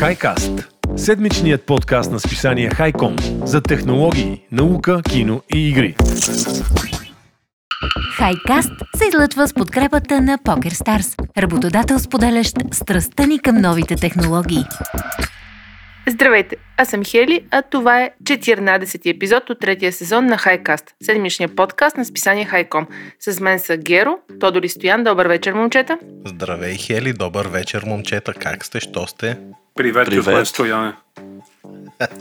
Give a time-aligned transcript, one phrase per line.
[0.00, 5.96] Хайкаст– седмичният подкаст на списание Хайком за технологии, наука, кино и игри.
[8.16, 14.64] Хайкаст се излъчва с подкрепата на PokerStars, работодател споделящ страстта ни към новите технологии.
[16.08, 21.48] Здравейте, аз съм Хели, а това е 14-ти епизод от третия сезон на Хайкаст, седмичния
[21.48, 22.86] подкаст на списание Хайком.
[23.20, 25.04] С мен са Геро, Тодор и Стоян.
[25.04, 25.98] Добър вечер, момчета.
[26.26, 28.32] Здравей, Хели, добър вечер, момчета.
[28.32, 28.80] Как сте?
[28.80, 29.36] Що сте?
[29.74, 30.26] Privet, Privet.
[30.64, 31.49] je v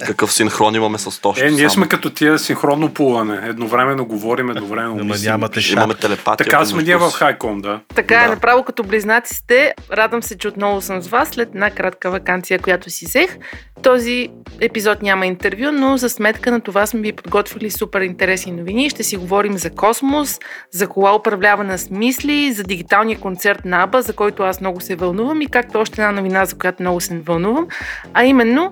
[0.06, 1.46] Какъв синхрон имаме с Тошко?
[1.46, 1.70] Е, ние само?
[1.70, 3.40] сме като тия синхронно плуване.
[3.44, 5.32] Едновременно говорим, едновременно мислим.
[5.32, 5.78] нямате шап.
[5.78, 6.48] Имаме телепатия.
[6.48, 7.12] Така сме ние в.
[7.12, 7.80] Хайком, да.
[7.96, 8.30] Така е, Да.
[8.30, 9.74] направо като близнаци сте.
[9.92, 13.38] Радвам се, че отново съм с вас след една кратка вакансия, която си взех.
[13.84, 14.28] Този
[14.62, 18.90] епизод няма интервю, но за сметка на това сме ви подготвили супер интересни новини.
[18.90, 20.40] Ще си говорим за космос,
[20.72, 24.96] за кола управлявана с мисли, за дигиталния концерт на Аба, за който аз много се
[24.96, 27.68] вълнувам и както още една новина, за която много се вълнувам,
[28.14, 28.72] а именно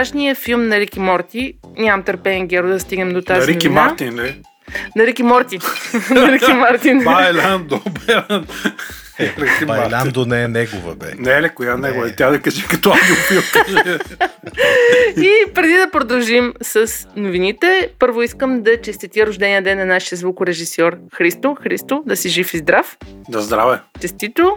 [0.00, 1.54] пълнометражния филм на Рики Морти.
[1.78, 3.84] Нямам търпение, Геро, да стигнем до тази На Рики новина.
[3.84, 4.34] Мартин, ли?
[4.96, 5.58] На Рики Морти.
[6.10, 7.04] на Рики Мартин.
[7.04, 8.24] Байлан, добре.
[9.20, 9.66] Мартин.
[9.66, 11.06] Байландо не е негова, бе.
[11.18, 12.06] Не е ли, коя него е?
[12.06, 12.16] Не.
[12.16, 13.42] Тя да каже като аудиофил.
[15.16, 20.96] И преди да продължим с новините, първо искам да честитя рождения ден на нашия звукорежисьор
[21.14, 21.56] Христо.
[21.62, 22.96] Христо, да си жив и здрав.
[23.28, 23.78] да здраве.
[24.00, 24.56] Честито!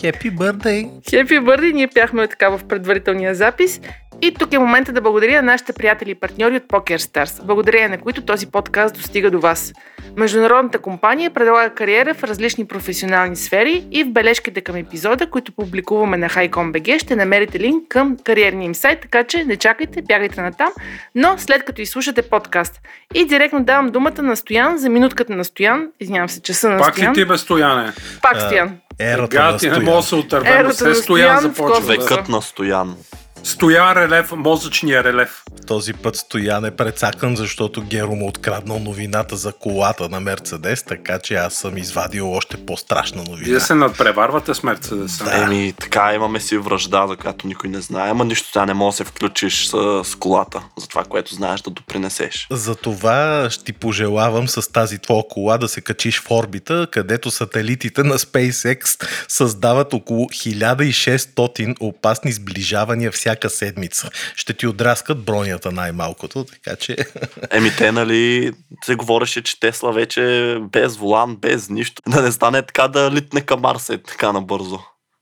[0.00, 0.86] Хепи бърдей!
[1.10, 3.80] Хепи бърди, ние пяхме така в предварителния запис.
[4.22, 7.98] И тук е момента да благодаря на нашите приятели и партньори от PokerStars, благодарение на
[7.98, 9.72] които този подкаст достига до вас.
[10.16, 16.16] Международната компания предлага кариера в различни професионални сфери и в бележките към епизода, които публикуваме
[16.16, 20.68] на HiCom.bg, ще намерите линк към кариерния им сайт, така че не чакайте, бягайте натам,
[21.14, 22.80] но след като изслушате подкаст.
[23.14, 25.88] И директно давам думата на Стоян за минутката на Стоян.
[26.00, 27.14] Извинявам се, часа на Пак ли Стоян.
[27.14, 27.92] ти бе Стояне?
[28.22, 28.78] Пак Стоян.
[29.00, 29.84] Ерата Гад, на ти не Стоян.
[29.84, 30.66] мога да се отървем.
[30.66, 31.80] На Стоян Стоян започва.
[31.80, 32.96] Векът на Стоян.
[33.44, 35.42] Стоян релеф, мозъчния релеф.
[35.66, 41.18] Този път Стоян е прецакан, защото Геро му откраднал новината за колата на Мерцедес, така
[41.18, 43.46] че аз съм извадил още по-страшна новина.
[43.46, 45.24] Вие се надпреварвате с Мерцедеса.
[45.24, 45.42] Да.
[45.42, 48.94] Еми, така имаме си връжда, за която никой не знае, ама нищо тя не може
[48.94, 52.46] да се включиш с, с колата, за това, което знаеш да допринесеш.
[52.50, 58.02] Затова ще ти пожелавам с тази твоя кола да се качиш в орбита, където сателитите
[58.02, 64.10] на SpaceX създават около 1600 опасни сближавания всяка седмица.
[64.36, 66.96] Ще ти отраскат бронята най-малкото, така че...
[67.50, 68.52] Еми, те, нали,
[68.84, 72.02] се говореше, че Тесла вече без волан, без нищо.
[72.08, 74.78] Да не стане така да литне към Марса е така набързо.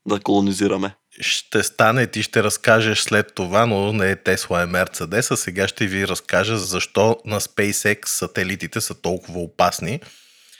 [0.07, 0.95] Да колонизираме.
[1.21, 5.67] ще стане, ти ще разкажеш след това, но не е Тесла, е Мерцедес, а сега
[5.67, 9.99] ще ви разкажа защо на SpaceX сателитите са толкова опасни.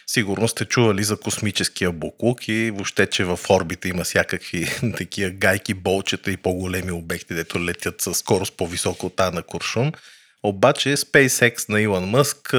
[0.09, 5.73] Сигурно сте чували за космическия буклук и въобще, че в орбита има всякакви такива гайки,
[5.73, 9.91] болчета и по-големи обекти, дето летят с скорост по-висока от тази на Куршум.
[10.43, 12.53] Обаче SpaceX на Илон Мъск,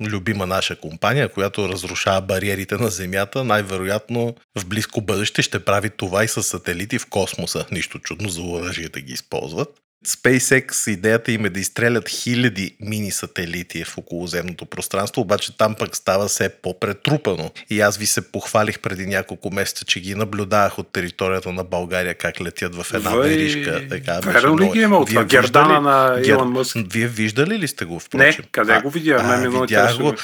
[0.00, 6.24] любима наша компания, която разрушава бариерите на Земята, най-вероятно в близко бъдеще ще прави това
[6.24, 7.66] и с сателити в космоса.
[7.70, 9.83] Нищо чудно за оръжие да ги използват.
[10.04, 15.96] SpaceX идеята им е да изстрелят хиляди мини сателити в околоземното пространство, обаче там пък
[15.96, 17.50] става все по-претрупано.
[17.70, 22.14] И аз ви се похвалих преди няколко месеца, че ги наблюдавах от територията на България
[22.14, 23.88] как летят в една Въй, веришка.
[23.90, 25.24] Така, верно ли ги е имал това?
[25.24, 26.76] Гердана виждали- на Илон Мъск?
[26.86, 27.94] Вие виждали ли сте го?
[27.94, 28.44] Не, Впрочем?
[28.52, 29.20] къде А, го видя?
[29.20, 30.14] а, видях го.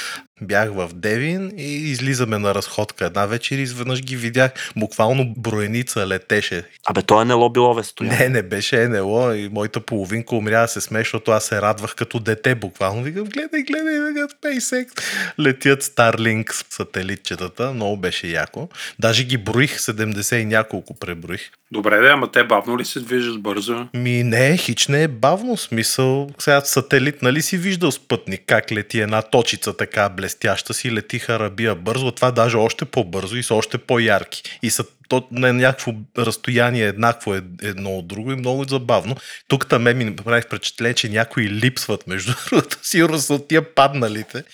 [0.41, 4.53] Бях в Девин и излизаме на разходка една вечер и изведнъж ги видях.
[4.77, 6.65] Буквално броеница летеше.
[6.87, 8.17] Абе, той е не лобилове Стоян.
[8.19, 11.95] Не, не беше НЛО и моята половинка умря да се смее, защото аз се радвах
[11.95, 12.55] като дете.
[12.55, 15.01] Буквално викам, гледай, гледай, гледай, SpaceX.
[15.41, 17.72] Летят Starlink сателитчетата.
[17.72, 18.69] Много беше яко.
[18.99, 21.51] Даже ги броих, 70 и няколко преброих.
[21.73, 23.89] Добре, да, ама те бавно ли се движат бързо?
[23.95, 26.31] Ми не, хич не е бавно смисъл.
[26.39, 31.75] Сега сателит, нали си виждал спътник, как лети една точица така блестяща си, летиха рабия
[31.75, 34.43] бързо, това даже още по-бързо и са още по-ярки.
[34.63, 39.16] И са то на някакво разстояние еднакво е едно от друго и много забавно.
[39.49, 42.77] Тук там ми прави впечатление, че някои липсват между другото.
[42.83, 44.45] Сигурно са от тия падналите.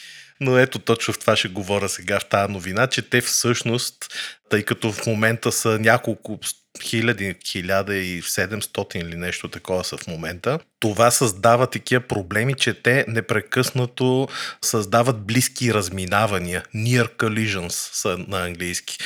[0.40, 3.94] Но ето точно в това ще говоря сега в тази новина, че те всъщност,
[4.50, 6.38] тъй като в момента са няколко
[6.82, 12.74] хиляди, хиляда и 700 или нещо такова са в момента, това създава такива проблеми, че
[12.74, 14.28] те непрекъснато
[14.62, 16.64] създават близки разминавания.
[16.74, 18.98] Near collisions са на английски.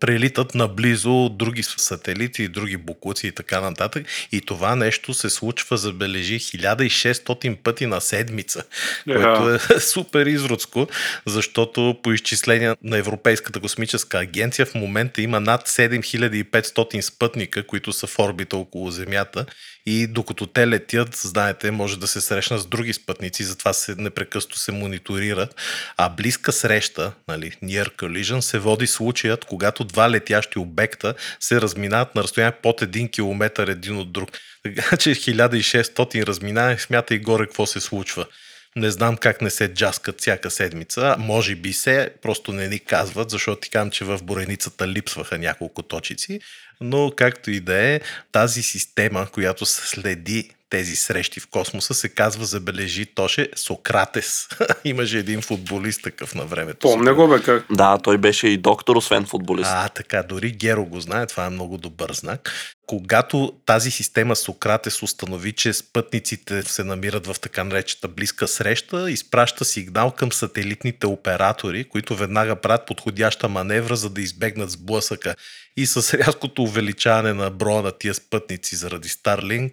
[0.00, 4.06] Прелитат наблизо други сателити други букуци и така нататък.
[4.32, 8.64] И това нещо се случва, забележи, 1600 пъти на седмица,
[9.06, 9.14] Да.
[9.14, 10.88] което е супер изродско,
[11.26, 18.06] защото по изчисления на Европейската космическа агенция в момента има над 7500 спътника, които са
[18.06, 19.46] в орбита около Земята
[19.86, 24.58] и докато те летят, знаете, може да се срещнат с други спътници, затова се непрекъсто
[24.58, 25.54] се мониторират.
[25.96, 32.14] А близка среща, нали, near collision, се води случаят, когато два летящи обекта се разминават
[32.14, 34.30] на разстояние под 1 км един от друг.
[34.62, 38.26] Така че 1600 разминава, смятай горе какво се случва.
[38.76, 41.16] Не знам как не се джаскат всяка седмица.
[41.18, 45.82] Може би се, просто не ни казват, защото ти казвам, че в Бореницата липсваха няколко
[45.82, 46.40] точици.
[46.80, 48.00] Но както и да е,
[48.32, 54.48] тази система, която следи тези срещи в космоса, се казва, забележи, Тоше, Сократес.
[54.84, 56.78] Имаше един футболист такъв на времето.
[56.78, 57.64] Помня го, бе, как.
[57.70, 59.70] Да, той беше и доктор, освен футболист.
[59.72, 62.52] А, така, дори Геро го знае, това е много добър знак.
[62.90, 69.64] Когато тази система Сократес установи, че спътниците се намират в така наречета близка среща, изпраща
[69.64, 75.34] сигнал към сателитните оператори, които веднага правят подходяща маневра, за да избегнат сблъсъка.
[75.76, 79.70] И с рязкото увеличаване на броя на тия спътници заради Starlink,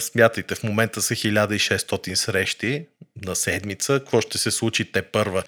[0.00, 2.86] Смятайте, в момента са 1600 срещи
[3.24, 3.98] на седмица.
[4.00, 5.42] Какво ще се случи те първа?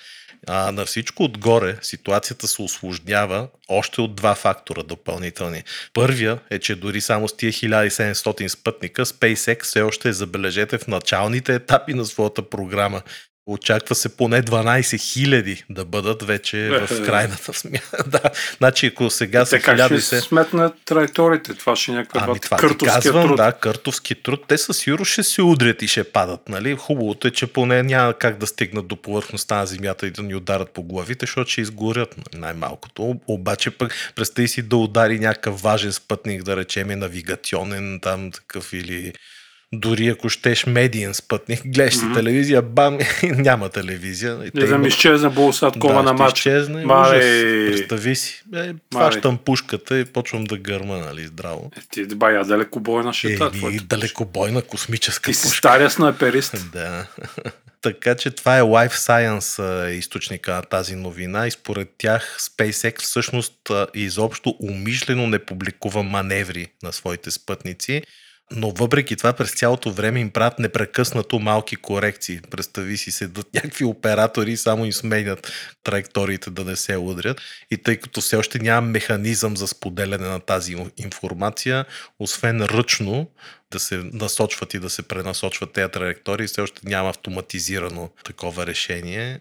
[0.48, 5.62] А на всичко отгоре ситуацията се осложнява още от два фактора допълнителни.
[5.92, 10.86] Първия е, че дори само с тия 1700 спътника SpaceX все още е, забележете, в
[10.86, 13.02] началните етапи на своята програма.
[13.46, 17.80] Очаква се поне 12 хиляди да бъдат вече в крайната смяна.
[18.06, 18.20] да,
[18.58, 19.98] значи ако сега са ще 1000...
[19.98, 21.54] се сметнат траекториите.
[21.54, 23.36] Това ще е някакъв Ами това ти къртовския казвам, труд.
[23.36, 24.44] да, къртовски труд.
[24.48, 26.76] Те със сигурност ще се удрят и ще падат, нали?
[26.76, 30.34] Хубавото е, че поне няма как да стигнат до повърхността на земята и да ни
[30.34, 33.16] ударят по главите, защото ще изгорят нали, най-малкото.
[33.26, 38.72] Обаче пък представи си да удари някакъв важен спътник, да речем е навигационен там такъв
[38.72, 39.12] или
[39.72, 44.38] дори ако щеш медиен спътник, гледаш си телевизия, бам, няма телевизия.
[44.44, 46.38] И Не имат- изчезне Болсаткова да, на матч.
[46.38, 46.84] изчезне.
[46.84, 47.16] Мале.
[47.16, 47.76] Ужас.
[47.78, 48.42] Представи си.
[48.54, 51.70] Е, фащам пушката и почвам да гърма, нали, здраво.
[51.76, 55.58] Е, Ти бая далеко бойна ще Е, и далекобойна космическа Ти си пушка.
[55.58, 56.54] стария снайперист.
[56.72, 57.06] Да.
[57.82, 63.54] така че това е Life Science източника на тази новина и според тях SpaceX всъщност
[63.94, 68.02] изобщо умишлено не публикува маневри на своите спътници,
[68.56, 72.40] но въпреки това през цялото време им правят непрекъснато малки корекции.
[72.50, 75.52] Представи си, седат някакви оператори само им сменят
[75.84, 77.40] траекториите да не се удрят.
[77.70, 81.84] И тъй като все още няма механизъм за споделяне на тази информация,
[82.18, 83.30] освен ръчно
[83.70, 89.40] да се насочват и да се пренасочват тези траектории, все още няма автоматизирано такова решение.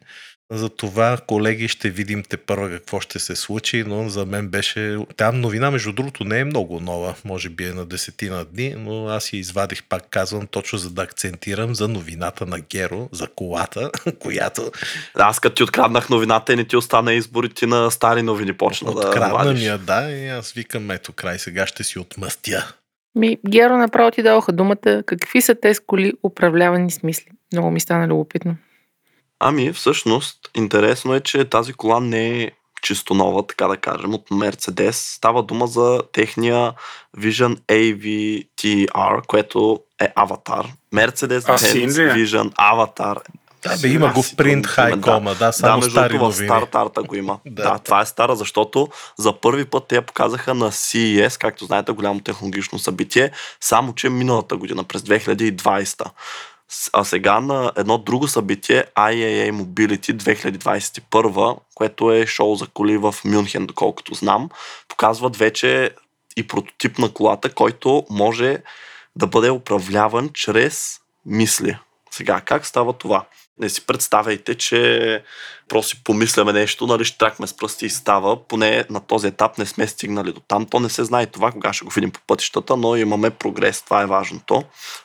[0.51, 4.98] За това, колеги, ще видим те първа какво ще се случи, но за мен беше...
[5.18, 9.07] Там новина, между другото, не е много нова, може би е на десетина дни, но
[9.07, 13.92] аз я извадих, пак казвам, точно за да акцентирам за новината на Геро, за колата,
[14.19, 14.71] която
[15.15, 18.53] Аз като ти откраднах новината и не ти остана избор и ти на стари новини
[18.53, 22.74] почна да открадна ми я, да, и аз викам, ето край, сега ще си отмъстя.
[23.15, 25.03] Ми, Геро направо ти дадоха думата.
[25.06, 27.31] Какви са те с коли управлявани с мисли?
[27.53, 28.56] Много ми стана любопитно.
[29.44, 32.52] Ами, всъщност, интересно е, че тази кола не е
[32.82, 34.92] чисто нова, така да кажем, от Mercedes.
[34.92, 36.74] Става дума за техния
[37.18, 40.68] Vision AVTR, което е аватар.
[40.94, 42.26] Mercedes А, син Benz ли е?
[42.26, 43.18] Vision Avatar.
[43.64, 46.48] Да, бе, има го в принт хайкома, да, само да, между стари в новини.
[46.48, 47.40] Старт Арта го има.
[47.46, 47.64] Да.
[47.64, 47.80] да.
[47.80, 48.88] това е стара, защото
[49.18, 54.10] за първи път те я показаха на CES, както знаете, голямо технологично събитие, само че
[54.10, 56.06] миналата година, през 2020.
[56.94, 63.16] А сега на едно друго събитие, IAA Mobility 2021, което е шоу за коли в
[63.25, 64.50] Мюнхен, доколкото знам,
[64.88, 65.92] показват вече
[66.38, 68.58] и прототип на колата, който може
[69.16, 71.78] да бъде управляван чрез мисли.
[72.12, 73.25] Сега, как става това?
[73.62, 75.24] Не си представяйте, че
[75.72, 78.48] просто си помисляме нещо, нали, ще тракме с пръсти и става.
[78.48, 80.65] Поне на този етап не сме стигнали до там.
[80.65, 83.82] То не се знае това, кога ще го видим по пътищата, но имаме прогрес.
[83.82, 84.63] Това е важното.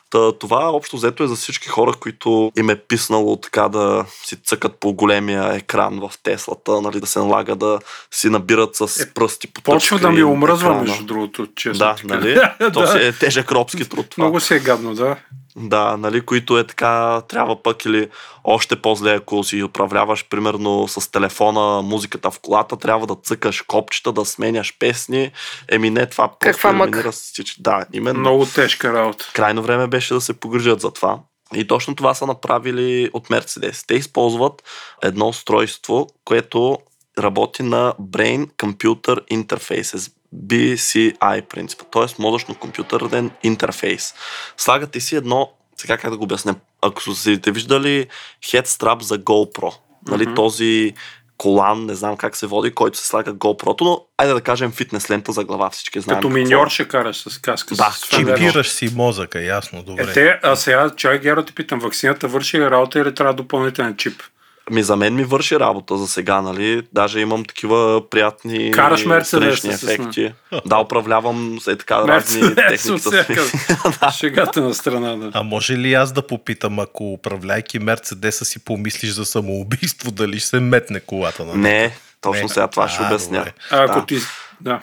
[0.09, 4.35] Та, това общо взето е за всички хора, които им е писнало така да си
[4.35, 7.79] цъкат по големия екран в Теслата, нали, да се налага да
[8.11, 11.79] си набират с Е, пръсти по Почва да ми омръзва, между другото, честно.
[11.79, 12.39] Да, нали?
[12.73, 14.23] То си е тежък робски труд това.
[14.23, 15.15] Много си е гадно, да.
[15.59, 18.09] Да, нали, които е така, трябва пък или
[18.43, 24.11] още по-зле, ако си управляваш, примерно с телефона, музиката в колата, трябва да цъкаш копчета,
[24.11, 25.31] да сменяш песни.
[25.71, 27.11] Еми не, това просто Каква мъка.
[27.59, 28.19] Да, именно.
[28.19, 29.31] Много тежка работа.
[29.33, 31.19] Крайно време беше да се погрижат за това.
[31.55, 33.87] И точно това са направили от Mercedes.
[33.87, 34.63] Те използват
[35.03, 36.77] едно устройство, което
[37.19, 40.11] работи на Brain Computer Interfaces.
[40.35, 42.21] BCI принципа, т.е.
[42.21, 44.13] мозъчно-компютърен интерфейс.
[44.57, 48.07] Слагате си едно, сега как да го обясня, ако сте виждали
[48.43, 49.73] headstrap за GoPro,
[50.07, 50.35] нали, Мгм.
[50.35, 50.93] този
[51.37, 55.09] колан, не знам как се води, който се слага GoPro, но айде да кажем фитнес
[55.09, 56.17] лента за глава, всички знаем.
[56.17, 56.31] Като е.
[56.31, 57.75] миньор ще караш с каска.
[57.75, 58.09] Да, с.
[58.09, 60.03] Чипираш си мозъка, ясно, добре.
[60.03, 63.95] Е, те, а сега, чай Геро ти питам, вакцината върши ли работа или трябва допълнителен
[63.97, 64.21] чип?
[64.71, 66.81] Ми за мен ми върши работа за сега, нали?
[66.93, 70.33] Даже имам такива приятни Караш странични с- ефекти.
[70.65, 72.77] Да, управлявам се така разни техники.
[72.77, 75.15] с- всяка шегата на страна.
[75.15, 75.31] Да.
[75.33, 80.47] А може ли аз да попитам, ако управляйки Мерцедеса си помислиш за самоубийство, дали ще
[80.47, 82.49] се метне колата на Не, точно Не.
[82.49, 83.37] сега това ще А, обясня.
[83.37, 83.53] добре.
[83.71, 84.05] А, ако Да.
[84.05, 84.17] ти...
[84.61, 84.79] Да.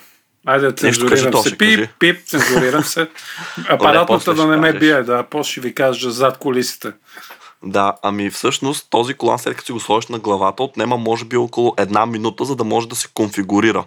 [0.47, 1.49] Айде да кажи, цензурирам то се.
[1.49, 1.77] ще кажи.
[1.77, 3.09] Пип, пип, цензурирам се.
[3.69, 4.81] Апаратната да ще не ме кажеш.
[4.81, 5.23] бие, да.
[5.23, 6.93] После ще ви кажа зад колисите.
[7.67, 11.37] Да, ами всъщност този колан, след като си го сложиш на главата, отнема може би
[11.37, 13.85] около една минута, за да може да се конфигурира.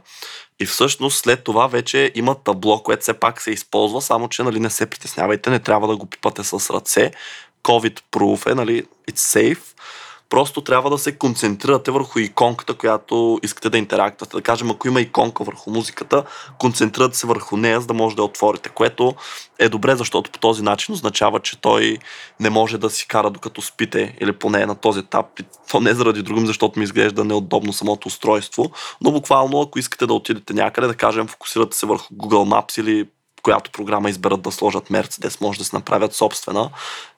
[0.60, 4.60] И всъщност след това вече има табло, което все пак се използва, само че нали,
[4.60, 7.12] не се притеснявайте, не трябва да го пипате с ръце.
[7.64, 9.62] COVID-proof е, нали, it's safe.
[10.30, 14.38] Просто трябва да се концентрирате върху иконката, която искате да интерактвате.
[14.38, 16.24] Да кажем, ако има иконка върху музиката,
[16.60, 19.16] концентрирате се върху нея, за да може да я отворите, което
[19.60, 21.98] е добре, защото по този начин означава, че той
[22.40, 25.26] не може да си кара докато спите или поне на този етап.
[25.72, 30.14] То не заради другим, защото ми изглежда неудобно самото устройство, но буквално ако искате да
[30.14, 33.08] отидете някъде, да кажем, фокусирате се върху Google Maps или
[33.44, 36.70] която програма изберат да сложат Мерцедес, може да се направят собствена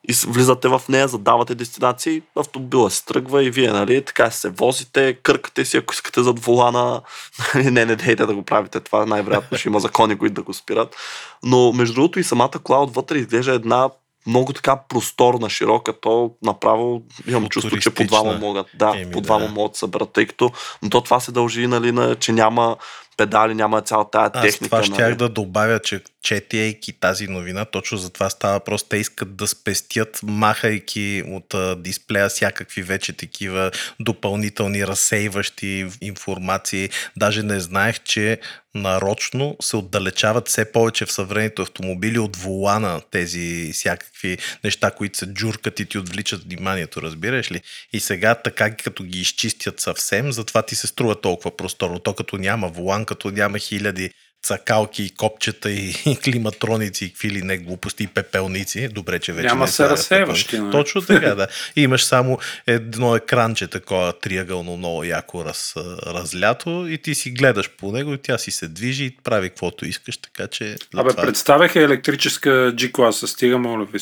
[0.09, 5.13] и влизате в нея, задавате дестинации, автомобила се тръгва и вие, нали, така се возите,
[5.13, 7.01] къркате си, ако искате зад волана.
[7.55, 10.95] Не, не дейте да го правите това, най-вероятно ще има закони, които да го спират.
[11.43, 13.89] Но между другото и самата кола отвътре изглежда една
[14.27, 19.21] много така просторна, широка, то направо имам чувство, че по двама могат, да, Еми, по
[19.21, 19.51] двама да.
[19.51, 22.77] могат да съберат, тъй като но то това се дължи, нали, на, че няма
[23.19, 24.65] педали, няма цяла тая Аз техника.
[24.65, 25.15] това щях нали.
[25.15, 28.89] да добавя, че четейки тази новина, точно за това става въпрос.
[28.89, 36.89] Те искат да спестят, махайки от а, дисплея всякакви вече такива допълнителни разсейващи информации.
[37.17, 38.39] Даже не знаех, че
[38.75, 45.25] нарочно се отдалечават все повече в съвременните автомобили от волана тези всякакви неща, които се
[45.25, 47.61] джуркат и ти отвличат вниманието, разбираш ли?
[47.93, 51.99] И сега така като ги изчистят съвсем, затова ти се струва толкова просторно.
[51.99, 54.11] То като няма волан, като няма хиляди
[54.43, 58.87] цакалки и копчета и, и климатроници и какви ли не глупости и пепелници.
[58.87, 59.83] Добре, че вече Няма не се
[60.59, 60.71] нали?
[60.71, 61.47] Точно така, да.
[61.75, 65.73] И имаш само едно екранче, такова триъгълно, много яко раз,
[66.05, 69.85] разлято и ти си гледаш по него и тя си се движи и прави каквото
[69.85, 70.75] искаш, така че...
[70.95, 73.25] Абе, това- представяха електрическа G-класа.
[73.25, 73.99] Стига, моля ви,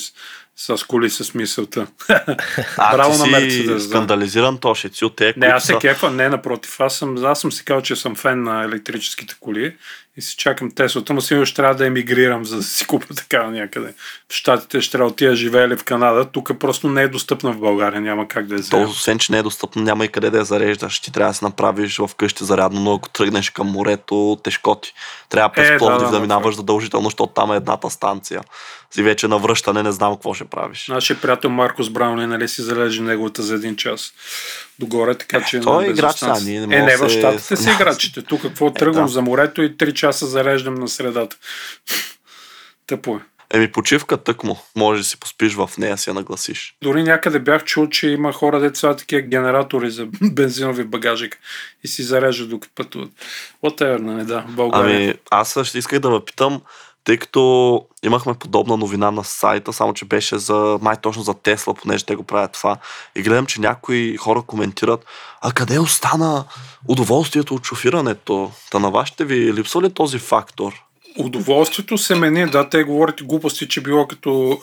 [0.56, 1.88] с, коли с мисълта.
[2.78, 3.90] А, Браво ти на си Мерцедес, да.
[3.90, 5.80] скандализиран, то ще си от те, Не, аз се са...
[5.80, 6.80] кефа, не напротив.
[6.80, 9.76] Аз съм, аз съм си казал, че съм фен на електрическите коли
[10.18, 13.52] и си чакам Теслата, но сигурно ще трябва да емигрирам, за да си купя такава
[13.52, 13.94] някъде.
[14.30, 16.26] В Штатите ще трябва да отида живея или в Канада.
[16.26, 18.84] Тук просто не е достъпна в България, няма как да я То, взема.
[18.84, 21.00] освен, че не е достъпно, няма и къде да я зареждаш.
[21.00, 24.94] Ти трябва да се направиш в къщи зарядно, но ако тръгнеш към морето, тежко ти.
[25.30, 28.42] Трябва през Е, да, Пловдив да, да, да, минаваш задължително, защото там е едната станция.
[28.92, 30.88] Си вече на връщане не знам какво ще правиш.
[30.88, 34.14] Нашия приятел Маркос Браунли, нали си залежи неговата за един час
[34.80, 35.60] догоре, така че...
[35.60, 38.22] Той е играч сега, ние не Е, не, в Штатите са играчите.
[38.22, 39.12] Тук какво тръгвам да.
[39.12, 41.38] за морето и 3 часа зареждам на средата.
[42.88, 43.20] Тъпо е.
[43.54, 44.58] Еми почивка тъкмо.
[44.76, 46.76] Може да си поспиш в нея, си я нагласиш.
[46.82, 51.40] Дори някъде бях чул, че има хора, деца такива генератори за бензинови багажик
[51.84, 53.10] и си зареждат докато пътуват.
[53.64, 54.96] Whatever, нали, да, в България.
[54.96, 56.62] Ами, аз също исках да ме питам,
[57.08, 61.74] тъй като имахме подобна новина на сайта, само че беше за, май точно за Тесла,
[61.74, 62.78] понеже те го правят това.
[63.16, 65.06] И гледам, че някои хора коментират,
[65.42, 66.46] а къде остана
[66.88, 68.52] удоволствието от шофирането?
[68.72, 70.84] Та на вашите ви липсва ли този фактор?
[71.18, 74.60] Удоволствието се мени, да, те говорят и глупости, че било като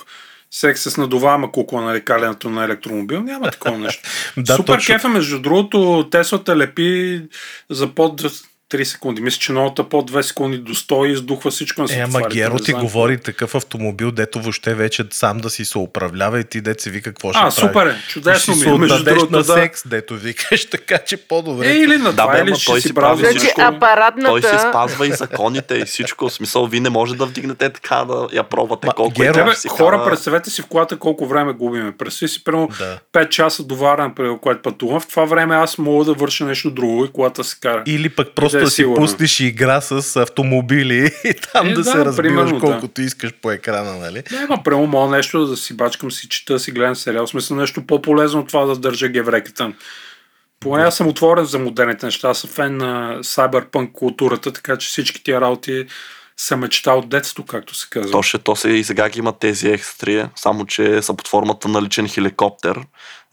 [0.51, 3.23] секс с надуваема кукла на лекалянето на електромобил.
[3.23, 4.09] Няма такова нещо.
[4.37, 4.95] Да, Супер точно.
[4.95, 7.23] кефа, между другото, Теслата лепи
[7.71, 8.23] за под
[8.71, 9.23] 3 секунди.
[9.23, 12.21] Мисля, че новата под 2 секунди до 100 и издухва всичко на Е, ама.
[12.29, 16.61] Геро ти говори такъв автомобил, дето въобще вече сам да си се управлява и ти
[16.61, 17.53] дете си вика какво ще А, прави.
[17.53, 17.97] супер е.
[18.09, 18.79] Чудесно ми е.
[18.79, 19.45] Между другото, на да.
[19.45, 21.69] секс, дето викаш, така че по-добре.
[21.69, 23.61] Е, или на Да, това, бе, или ама ще той си си прави Значи всичко.
[23.61, 24.29] апаратната...
[24.31, 26.29] Той си спазва и законите и всичко.
[26.29, 29.55] В смисъл, вие не може да вдигнете така да я пробвате Ма, колко Геро, е
[29.55, 30.11] си хора, кара.
[30.11, 31.93] представете си в колата колко време губиме.
[31.93, 32.99] Представи си, примерно, Да.
[33.15, 35.01] 5 часа доварям, което пътувам.
[35.01, 37.83] В това време аз мога да върша нещо друго и колата се кара.
[37.87, 39.03] Или пък просто да е да си сигурно.
[39.03, 42.61] пуснеш игра с автомобили и там Е, да, да, се разбиваш примерно, да.
[42.61, 44.23] колкото искаш по екрана, нали?
[44.33, 47.27] Не, ма прямо мога нещо да си бачкам, си чета, да си гледам сериал.
[47.27, 49.73] В смисъл нещо по-полезно от това да държа гевреката.
[50.61, 52.29] Поне аз съм отворен за модерните неща.
[52.29, 55.87] Аз съм фен на сайберпънк културата, така че всички тия работи
[56.37, 58.11] са мечта от детство, както се казва.
[58.11, 61.83] Точно, то се и сега ги има тези X3, само че са под формата на
[61.83, 62.81] личен хеликоптер.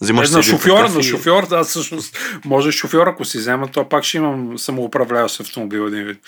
[0.02, 4.04] Взимаш Е, на такъв на шофьор, да, всъщност, може шофьор, ако си взема, то пак
[4.04, 6.20] ще имам самоуправляващ автомобил един вид.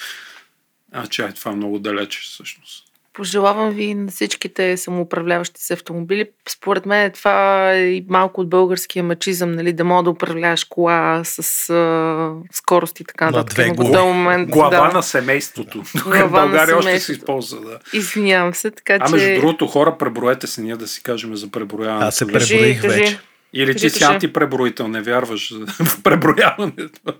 [0.91, 2.92] А, чай, това е много далече, всъщност.
[3.13, 6.29] Пожелавам ви на всичките самоуправляващи се автомобили.
[6.49, 11.21] Според мен това е и малко от българския мачизъм, нали, да мога да управляваш кола
[11.23, 13.75] с а, скорост и така На нататък.
[13.75, 14.93] две момент, Глава да.
[14.93, 15.83] на семейството.
[15.97, 17.79] Тук Глава в на България още се използва, да.
[17.93, 19.15] Извинявам се, така А че...
[19.15, 22.07] между другото, хора, преброете се ние да си кажем за преброяването.
[22.07, 23.19] Аз се преброих вече.
[23.53, 27.13] Или ти си антипреброител, не вярваш в преброяването.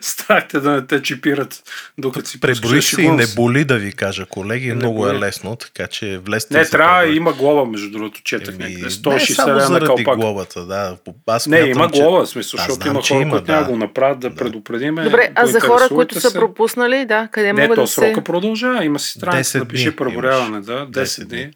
[0.00, 1.62] Страх те да не те чипират,
[1.98, 4.68] докато си Преброих пускаш се и не боли да ви кажа, колеги.
[4.68, 5.20] Не Много е боли.
[5.20, 7.16] лесно, така че влезте Не, се трябва, преброите.
[7.16, 8.82] има глоба, между другото, четах Еми, някъде.
[8.82, 10.16] не 160 само лева на калпак.
[10.16, 10.96] глобата, да.
[11.26, 13.64] Аз Не, смятам, има че- глоба, в смисъл, защото знам, има хора, има, които няма
[13.64, 13.70] да.
[13.70, 14.36] го направят да, Да.
[14.36, 15.04] предупредиме.
[15.04, 16.38] Добре, а за хора, които са се.
[16.38, 18.24] пропуснали, да, къде Не, могат то да срока се...
[18.24, 18.84] продължава.
[18.84, 21.50] Има си страница, 10 напиши дни преброяване, да, 10, 10 дни.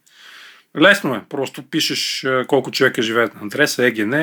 [0.78, 4.14] Лесно е, просто пишеш е, колко човека живеят на адреса, ЕГН,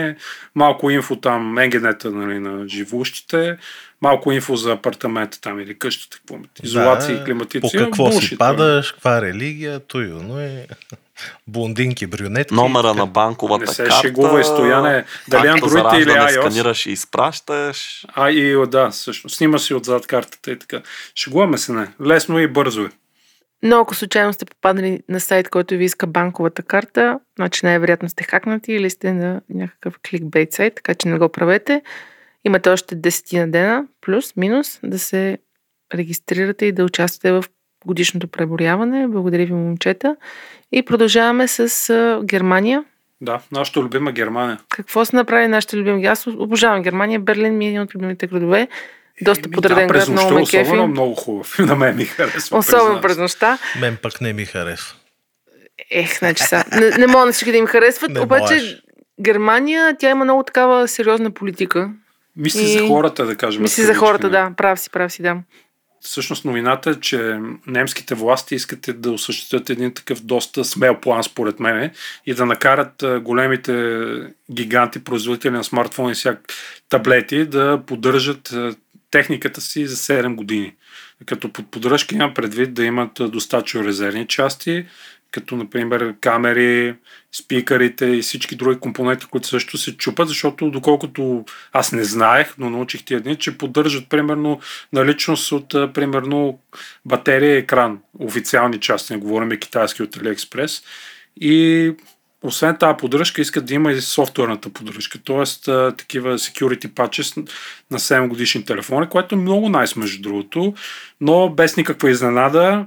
[0.56, 3.58] малко инфо там, ЕГН-та нали, на живущите,
[4.02, 7.62] малко инфо за апартамента там или къщата, какво имате, изолации, Да, климатици.
[7.62, 8.38] По какво Булшит, си е.
[8.38, 10.68] падаш, каква религия, той, но е
[11.48, 12.54] блондинки, брюнетки.
[12.54, 14.02] Номера на банковата Не се карта.
[14.02, 15.06] шегува и Стояне.
[15.28, 16.40] Дали Android или iOS?
[16.40, 18.06] сканираш и изпращаш.
[18.14, 19.30] А, и да, също.
[19.30, 20.82] Снима си отзад картата и така.
[21.16, 21.88] Шегуваме се, не.
[22.06, 22.90] Лесно и бързо е.
[23.64, 28.24] Но ако случайно сте попаднали на сайт, който ви иска банковата карта, значи най-вероятно сте
[28.24, 31.82] хакнати или сте на някакъв кликбейт сайт, така че не го правете.
[32.46, 35.38] Имате още 10 на дена, плюс, минус, да се
[35.94, 37.44] регистрирате и да участвате в
[37.86, 39.08] годишното преброяване.
[39.08, 40.16] Благодаря ви, момчета.
[40.72, 42.84] И продължаваме с Германия.
[43.22, 44.60] Да, нашата любима Германия.
[44.70, 46.06] Какво са направили нашите любими?
[46.06, 47.20] Аз обожавам Германия.
[47.20, 48.68] Берлин ми е един от любимите градове.
[49.22, 50.92] Доста подреден да, през град, много нощта ме особено кефи.
[50.92, 51.60] много хубав.
[51.60, 52.58] На мен ми харесва.
[52.58, 53.58] Особено през нощта.
[53.80, 54.96] Мен пък не ми харесва.
[55.92, 56.64] Ех, значи са.
[56.72, 58.82] Не, не мога на всички да им харесват, Не обаче можеш.
[59.22, 61.92] Германия, тя има много такава сериозна политика.
[62.36, 63.62] Мисли И- за хората, да кажем.
[63.62, 64.52] Мисли за хората, да.
[64.58, 65.38] Прав си, прав си, да.
[66.02, 71.60] Всъщност новината е, че немските власти искат да осъществят един такъв доста смел план, според
[71.60, 71.92] мен,
[72.26, 74.04] и да накарат големите
[74.52, 76.40] гиганти, производители на смартфони и всяк
[76.90, 78.54] таблети, да поддържат
[79.12, 80.76] техниката си за 7 години.
[81.26, 84.86] Като под поддръжка имам предвид да имат достатъчно резервни части,
[85.32, 86.96] като например камери,
[87.32, 92.70] спикърите и всички други компоненти, които също се чупат, защото доколкото аз не знаех, но
[92.70, 94.60] научих тия дни, че поддържат примерно
[94.94, 96.60] наличност от примерно
[97.06, 100.84] батерия и екран, официални части, не говорим китайски от AliExpress.
[101.42, 101.94] И
[102.44, 105.44] освен тази поддръжка, искат да има и софтуерната поддръжка, т.е.
[105.98, 107.52] такива security patches
[107.92, 110.74] на 7 годишни телефони, което е много nice между другото,
[111.22, 112.86] но без никаква изненада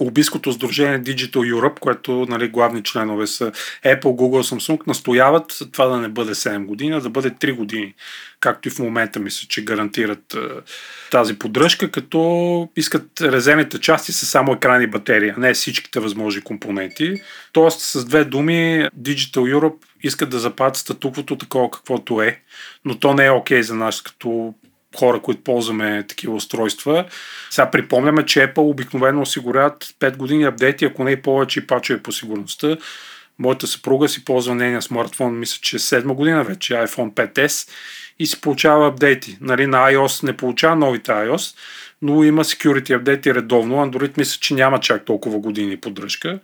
[0.00, 3.52] Лобийското сдружение Digital Europe, което нали, главни членове са
[3.84, 7.94] Apple, Google, Samsung, настояват това да не бъде 7 години, а да бъде 3 години.
[8.40, 10.38] Както и в момента мисля, че гарантират е,
[11.10, 17.14] тази поддръжка, като искат резервните части са само екран и батерия, не всичките възможни компоненти.
[17.52, 22.40] Тоест, с две думи, Digital Europe искат да запазят статуквото такова каквото е,
[22.84, 24.54] но то не е окей за нас като
[24.98, 27.04] хора, които ползваме такива устройства.
[27.50, 32.02] Сега припомняме, че Apple обикновено осигуряват 5 години апдейти, ако не и повече и пачове
[32.02, 32.76] по сигурността.
[33.38, 37.68] Моята съпруга си ползва нейния смартфон, мисля, че е 7 година вече, iPhone 5S
[38.18, 39.38] и си получава апдейти.
[39.40, 41.56] Нали, на iOS не получава новите iOS,
[42.02, 43.74] но има security апдейти редовно.
[43.74, 46.38] Android мисля, че няма чак толкова години поддръжка.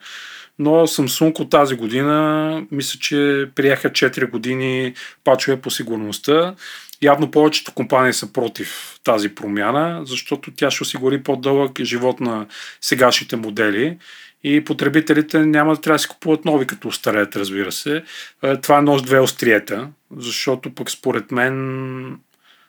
[0.62, 4.94] Но Samsung от тази година мисля, че приеха 4 години
[5.24, 6.54] пачове по сигурността.
[7.02, 12.46] Явно повечето компании са против тази промяна, защото тя ще осигури по-дълъг живот на
[12.80, 13.98] сегашните модели
[14.44, 18.02] и потребителите няма да трябва да си купуват нови, като устареят, разбира се.
[18.42, 22.18] Е, Това е нож две остриета, защото пък според мен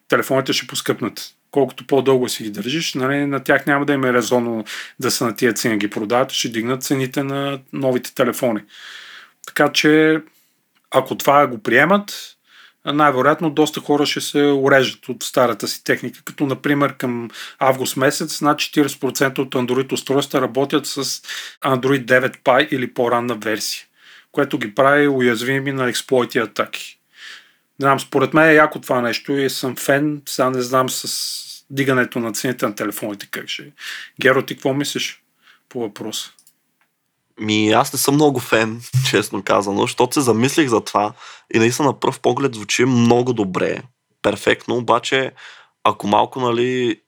[0.08, 1.34] телефоните ще поскъпнат.
[1.54, 4.64] Колкото по-дълго си ги държиш, нали, на тях няма да има е резонно
[5.00, 8.62] да са на тия цени ги продават, ще дигнат цените на новите телефони.
[9.48, 10.22] Така че,
[10.92, 12.36] ако това го приемат,
[12.86, 18.42] най-вероятно доста хора ще се урежат от старата си техника, като например към август месец
[18.42, 21.04] над 40% от Android устройства работят с
[21.64, 23.86] Android 9 Pie или по-ранна версия,
[24.32, 27.00] което ги прави уязвими на експлойти атаки.
[27.80, 32.20] Знам, според мен е яко това нещо и съм фен, сега не знам с дигането
[32.20, 33.72] на цените на телефоните как ще е.
[34.22, 35.24] Геро, ти какво мислиш
[35.70, 36.32] по въпроса?
[37.40, 41.14] Ми, аз не съм много фен, честно казано, защото се замислих за това
[41.54, 43.82] и наистина на пръв поглед звучи много добре,
[44.22, 45.32] перфектно, обаче
[45.84, 47.02] ако малко, нали,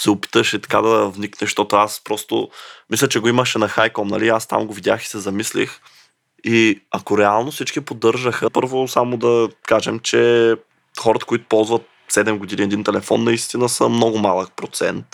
[0.00, 2.48] се опиташ и така да вникнеш, защото аз просто
[2.90, 4.28] мисля, че го имаше на Хайком, нали?
[4.28, 5.80] Аз там го видях и се замислих.
[6.44, 10.54] И ако реално всички поддържаха, първо само да кажем, че
[11.00, 15.06] хората, които ползват 7 години един телефон, наистина са много малък процент.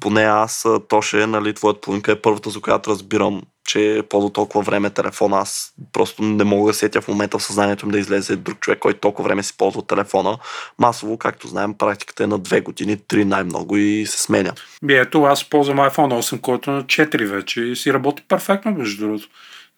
[0.00, 4.90] Поне аз, Тоше, нали, твоят половинка е първата, за която разбирам, че ползва толкова време
[4.90, 5.34] телефон.
[5.34, 8.78] Аз просто не мога да сетя в момента в съзнанието ми да излезе друг човек,
[8.78, 10.38] който толкова време си ползва телефона.
[10.78, 14.52] Масово, както знаем, практиката е на 2 години, 3 най-много и се сменя.
[14.82, 18.72] Би, ето, аз ползвам iPhone 8, който е на 4 вече и си работи перфектно,
[18.72, 19.28] между другото.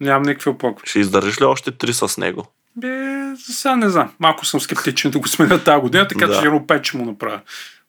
[0.00, 0.86] Нямам никакви оплаквания.
[0.88, 2.46] Ще издържиш ли още 3 с него?
[2.76, 2.88] Бе,
[3.36, 4.12] сега не знам.
[4.20, 6.32] Малко съм скептичен да го сменя тази година, така Да.
[6.32, 7.40] че ще 5 ще му направя.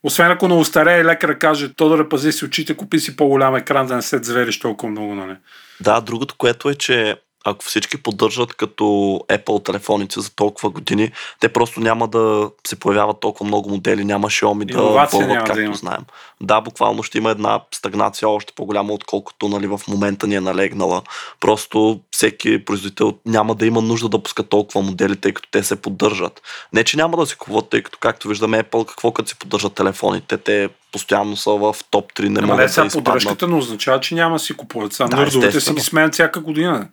[0.03, 3.55] Освен ако не устарее и лекара каже, то да пази си очите, купи си по-голям
[3.55, 5.35] екран, да не се звериш толкова много, нали?
[5.81, 7.15] Да, другото, което е, че
[7.49, 8.83] ако всички поддържат като
[9.27, 14.27] Apple телефоните за толкова години, те просто няма да се появяват толкова много модели, няма
[14.29, 15.75] Xiaomi да бълват, да както има.
[15.75, 16.01] знаем.
[16.41, 21.01] Да, буквално ще има една стагнация още по-голяма, отколкото нали, в момента ни е налегнала.
[21.39, 25.81] Просто всеки производител няма да има нужда да пуска толкова модели, тъй като те се
[25.81, 26.41] поддържат.
[26.73, 29.73] Не, че няма да се купуват, тъй като както виждаме Apple, какво като се поддържат
[29.73, 33.05] телефоните, те постоянно са в топ 3, не Ама могат не сега да изпаднат.
[33.05, 34.93] поддръжката не означава, че няма да си купуват.
[34.93, 36.87] Сега Да, нърдовете си ги сменят всяка година.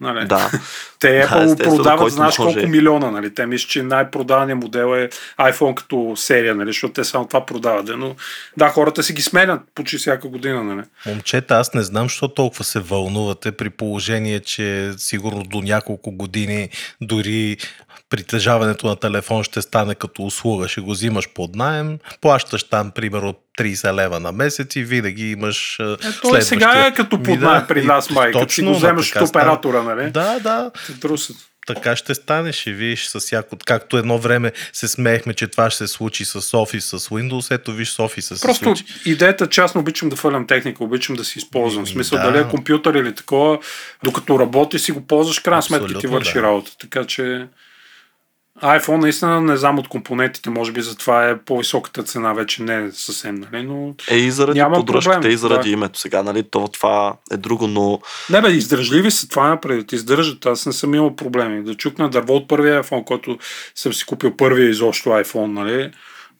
[0.00, 0.26] Нали?
[0.26, 0.50] Да.
[0.98, 2.54] Те Да, Apple естествено, продават, знаеш може.
[2.54, 3.34] колко милиона, нали?
[3.34, 5.08] Те мислят, че най-продаваният модел е
[5.40, 6.68] iPhone като серия, нали?
[6.68, 7.90] Защото те само това продават.
[7.98, 8.14] Но
[8.56, 10.86] да, хората си ги сменят почти всяка година, нали?
[11.06, 16.68] Момчета, аз не знам, защо толкова се вълнувате при положение, че сигурно до няколко години
[17.00, 17.56] дори
[18.10, 20.68] притежаването на телефон ще стане като услуга.
[20.68, 25.80] Ще го взимаш под найем, плащаш там примерно 30 лева на месец и винаги имаш
[25.80, 29.02] а, Ето и сега е като под найем при нас, май, като си го точно,
[29.02, 30.10] така от оператора, нали?
[30.10, 30.70] Да, да.
[30.86, 31.36] Те трусят.
[31.66, 33.56] Така ще стане, ще видиш с всяко.
[33.66, 37.72] Както едно време се смеехме, че това ще се случи с Office, с Windows, ето
[37.72, 38.84] виж с Office се Просто случи.
[39.04, 41.84] идеята, че аз не обичам да фърлям техника, обичам да си използвам.
[41.84, 42.24] В смисъл, да.
[42.24, 43.58] дали е компютър или такова,
[44.04, 46.42] докато работи си го ползваш, крайна сметка ти върши да.
[46.42, 46.70] работа.
[46.80, 47.46] Така че
[48.62, 52.90] iPhone наистина не знам от компонентите, може би затова е по-високата цена, вече не е
[52.92, 53.62] съвсем, нали?
[53.62, 55.72] Но Е и заради Няма поддръжката, проблем, и заради да.
[55.72, 56.42] името сега, нали?
[56.42, 59.92] То, това е друго, но Не бе, издържливи са, това напред.
[59.92, 60.46] Издържат.
[60.46, 61.62] Аз не съм имал проблеми.
[61.62, 63.38] Да чукна дърво от първия iPhone, който
[63.74, 65.90] съм си купил първия изобщо iPhone, нали?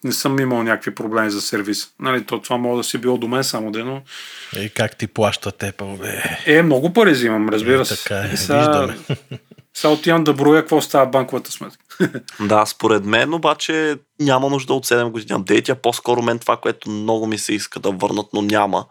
[0.04, 1.88] Не съм имал някакви проблеми за сервис.
[2.00, 4.02] Нали, то това може да си било до мен само ден, но
[4.56, 6.22] И как ти плащат Apple, бе?
[6.48, 7.96] е, много пари взимам, разбира Е, се.
[7.98, 8.98] така е, сега, виждаме.
[9.74, 11.84] сега отивам да броя какво става банковата сметка.
[12.38, 16.90] Да, според мен обаче няма нужда от 7 години апдейти, а по-скоро мен това, което
[16.90, 18.84] много ми се иска да върнат, но няма,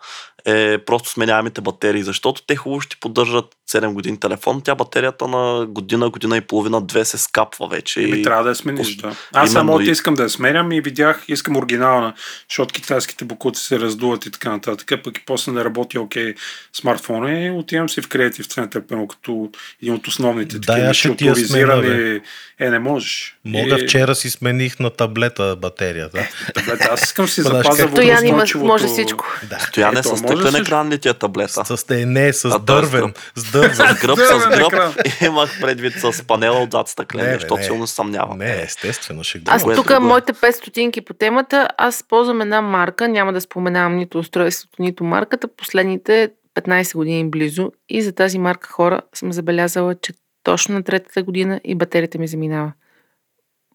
[0.45, 5.65] е просто сменяемите батерии, защото те хубаво ще поддържат 7 години телефон, тя батерията на
[5.65, 8.01] година, година и половина, две се скапва вече.
[8.01, 8.23] И И...
[8.23, 9.15] трябва да я смениш, да.
[9.33, 12.13] Аз само и- искам да я сменям и видях, искам оригинална,
[12.49, 16.33] защото китайските букуци се раздуват и така нататък, пък и после не работи окей
[16.73, 19.49] смартфона и отивам си в Creative Center, примерно като
[19.83, 22.19] един от основните Да, такива ще ти я сменя,
[22.59, 23.37] Е, не можеш.
[23.45, 23.87] Мога и...
[23.87, 26.27] вчера си смених на таблета батерията.
[26.53, 29.25] Таблета, аз искам да си запазя Стоян има, може всичко.
[29.49, 29.59] Да.
[29.59, 31.77] Стояне Ето, с стъклен екран ли ти е таблета?
[31.77, 33.13] С те, не, с А, дървен.
[33.35, 33.75] С дървен.
[33.75, 34.95] С гръб, с гръб.
[35.21, 38.37] Имах предвид с панела отзад стъклен, защото силно се съмнявам.
[38.37, 39.43] Не, естествено, ще го.
[39.47, 40.05] Аз е тук друго?
[40.05, 45.03] моите 5 стотинки по темата, аз ползвам една марка, няма да споменавам нито устройството, нито
[45.03, 50.83] марката, последните 15 години близо и за тази марка хора съм забелязала, че точно на
[50.83, 52.71] третата година и батерията ми заминава.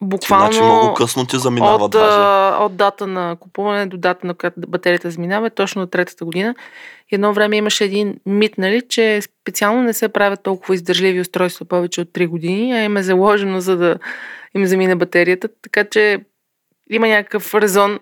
[0.03, 2.57] Буквално Значи много късно ти заминава от, даже.
[2.65, 6.55] от дата на купуване до дата на която батерията заминава точно на третата година.
[7.13, 12.01] Едно време имаше един мит, нали, че специално не се правят толкова издържливи устройства повече
[12.01, 13.99] от 3 години, а им е заложено за да
[14.55, 15.49] им замине батерията.
[15.63, 16.21] Така че
[16.91, 17.99] има някакъв резон.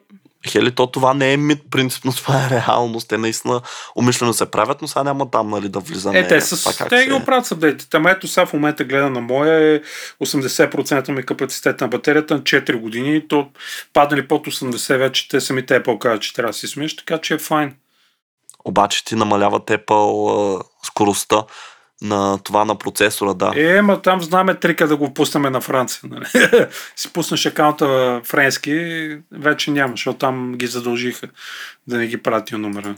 [0.49, 3.09] Хели, то това не е мит, принципно това е реалност.
[3.09, 3.61] Те наистина
[3.97, 6.19] умишлено се правят, но сега няма там нали, да влизаме.
[6.19, 7.97] Е, те, това с, как те се- ги оправят с апдейтите.
[7.97, 9.81] Ама ето сега в момента гледа на моя е
[10.25, 13.29] 80% ми капацитет на батерията на 4 години.
[13.29, 13.49] То
[13.93, 17.35] паднали под 80 вече те самите Apple казват, че трябва да си смеш, така че
[17.35, 17.75] е файн.
[18.65, 21.45] Обаче ти намаляват Apple скоростта
[22.03, 23.53] на това на процесора, да.
[23.57, 26.11] Е, ма там знаме трика да го пуснем на Франция.
[26.11, 26.27] Нали?
[26.97, 31.29] си пуснеш акаунта френски, вече няма, защото там ги задължиха
[31.87, 32.95] да не ги прати номера.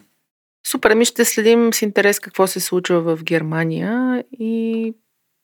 [0.67, 4.95] Супер, ми ще следим с интерес какво се случва в Германия и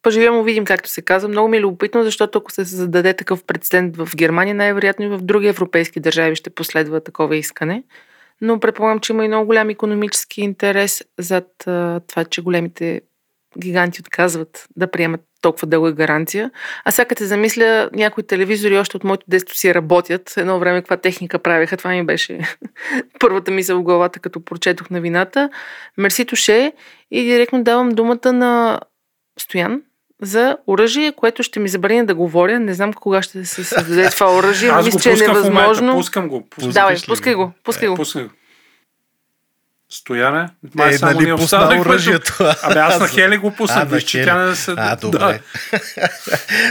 [0.02, 1.28] поживем му видим, както се казва.
[1.28, 5.18] Много ми е любопитно, защото ако се зададе такъв прецедент в Германия, най-вероятно и в
[5.18, 7.82] други европейски държави ще последва такова искане.
[8.40, 13.00] Но предполагам, че има и много голям економически интерес зад а, това, че големите
[13.58, 16.50] гиганти отказват да приемат толкова дълга гаранция.
[16.84, 20.34] А сега те замисля, някои телевизори още от моето детство си работят.
[20.36, 21.76] Едно време каква техника правеха.
[21.76, 22.38] Това ми беше
[23.20, 25.50] първата мисъл в главата, като прочетох новината.
[25.98, 26.72] Мерси Туше
[27.10, 28.80] и директно давам думата на
[29.38, 29.82] Стоян
[30.22, 32.60] за оръжие, което ще ми забрани да говоря.
[32.60, 34.70] Не знам кога ще се създаде това оръжие.
[34.70, 35.92] Аз Мисля, че е невъзможно.
[35.92, 36.48] Пускам го.
[36.50, 36.72] Пускам.
[36.72, 37.46] Давай, пускай го?
[37.46, 37.52] го.
[37.64, 37.96] Пускай го.
[37.96, 38.30] Пускам го.
[39.92, 40.48] Стояне.
[40.74, 42.36] Май Е, само нали ни пусна останахме оръжието?
[42.62, 43.78] Абе аз на Хели го А, пуснах.
[43.78, 44.70] на Виж, че тя не се...
[44.70, 44.96] А, Да.
[44.98, 45.40] добре.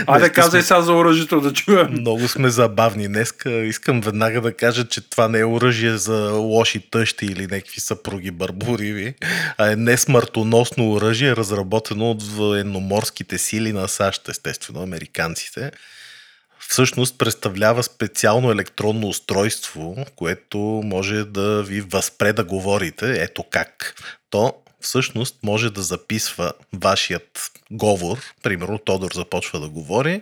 [0.06, 1.88] Айде, Днеска казай сме- сега за оръжието да чуем.
[1.90, 3.08] Много сме забавни.
[3.08, 7.80] Днеска искам веднага да кажа, че това не е оръжие за лоши тъщи или някакви
[7.80, 9.14] съпруги барбуриви,
[9.58, 15.70] а е не смъртоносно оръжие, разработено от военноморските сили на САЩ, естествено, американците.
[16.70, 23.22] Всъщност представлява специално електронно устройство, което може да ви възпре да говорите.
[23.22, 23.94] Ето как.
[24.30, 28.18] То всъщност може да записва вашият говор.
[28.42, 30.20] Примерно Тодор започва да говори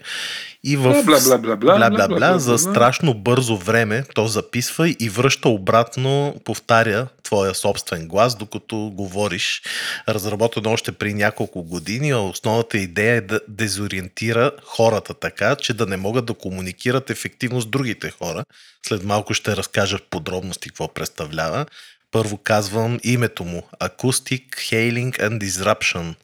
[0.65, 8.09] и в бла-бла-бла за страшно бързо време то записва и връща обратно, повтаря твоя собствен
[8.09, 9.63] глас, докато говориш.
[10.09, 15.87] Разработено още при няколко години, а основната идея е да дезориентира хората така, че да
[15.87, 18.45] не могат да комуникират ефективно с другите хора.
[18.87, 21.67] След малко ще разкажа подробности какво представлява.
[22.11, 23.63] Първо казвам името му.
[23.81, 26.15] Acoustic Hailing and Disruption.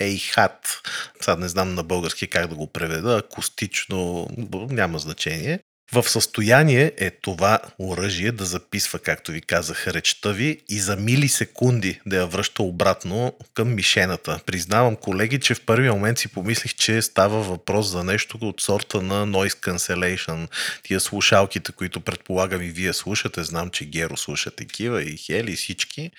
[0.00, 0.88] AHAT.
[1.20, 3.16] Сега не знам на български как да го преведа.
[3.16, 5.60] Акустично няма значение.
[5.92, 12.00] В състояние е това оръжие да записва, както ви казах, речта ви и за милисекунди
[12.06, 14.40] да я връща обратно към мишената.
[14.46, 19.02] Признавам, колеги, че в първия момент си помислих, че става въпрос за нещо от сорта
[19.02, 20.48] на noise cancellation.
[20.82, 26.10] Тия слушалките, които предполагам и вие слушате, знам, че Геро слуша такива и Хели всички.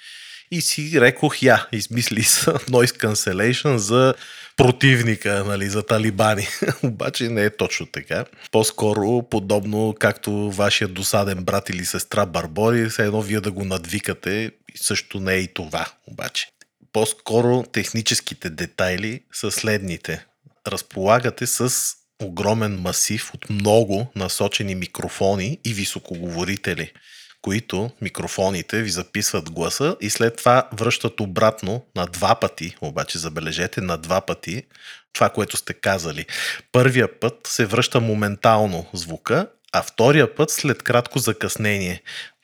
[0.51, 4.13] И си рекох, я, измисли са noise cancellation за
[4.57, 6.47] противника, нали, за талибани.
[6.83, 8.25] Обаче не е точно така.
[8.51, 14.51] По-скоро подобно както вашия досаден брат или сестра Барбори, все едно вие да го надвикате,
[14.75, 16.47] също не е и това обаче.
[16.93, 20.25] По-скоро техническите детайли са следните.
[20.67, 21.73] Разполагате с
[22.23, 26.91] огромен масив от много насочени микрофони и високоговорители
[27.41, 33.81] които микрофоните ви записват гласа и след това връщат обратно на два пъти, обаче забележете,
[33.81, 34.63] на два пъти
[35.13, 36.25] това, което сте казали.
[36.71, 42.01] Първия път се връща моментално звука, а втория път след кратко закъснение.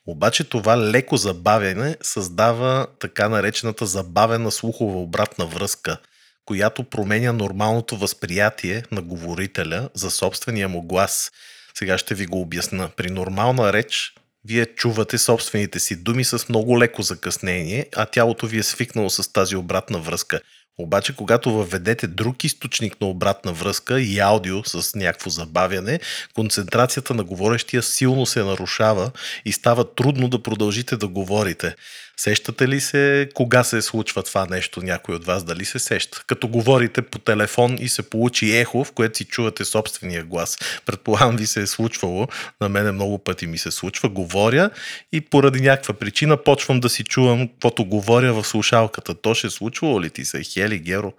[0.07, 5.97] Обаче това леко забавяне създава така наречената забавена слухова обратна връзка,
[6.45, 11.31] която променя нормалното възприятие на говорителя за собствения му глас.
[11.73, 12.89] Сега ще ви го обясна.
[12.95, 14.13] При нормална реч
[14.47, 19.33] вие чувате собствените си думи с много леко закъснение, а тялото ви е свикнало с
[19.33, 20.39] тази обратна връзка.
[20.77, 25.99] Обаче, когато въведете друг източник на обратна връзка и аудио с някакво забавяне,
[26.33, 29.11] концентрацията на говорещия силно се нарушава
[29.45, 31.75] и става трудно да продължите да говорите.
[32.17, 34.81] Сещате ли се кога се случва това нещо?
[34.81, 36.23] Някой от вас дали се сеща?
[36.27, 40.57] Като говорите по телефон и се получи ехо, в което си чувате собствения глас.
[40.85, 42.27] Предполагам ви се е случвало,
[42.61, 44.09] на мене много пъти ми се случва.
[44.09, 44.69] Говоря
[45.11, 49.13] и поради някаква причина почвам да си чувам каквото говоря в слушалката.
[49.13, 51.11] То ще е случвало ли ти се, Хели, Геро?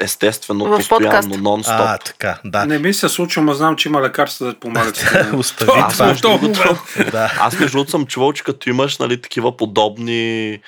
[0.00, 1.42] Естествено, В постоянно, подкаст.
[1.42, 1.94] нон-стоп.
[1.94, 2.66] А, така, да.
[2.66, 4.94] Не ми се случва, но знам, че има лекарства да помагат.
[4.98, 5.38] това.
[5.38, 6.78] Остави Това Аз това.
[7.12, 7.32] Да.
[7.40, 10.58] аз между другото съм чувал, че като имаш нали, такива подобни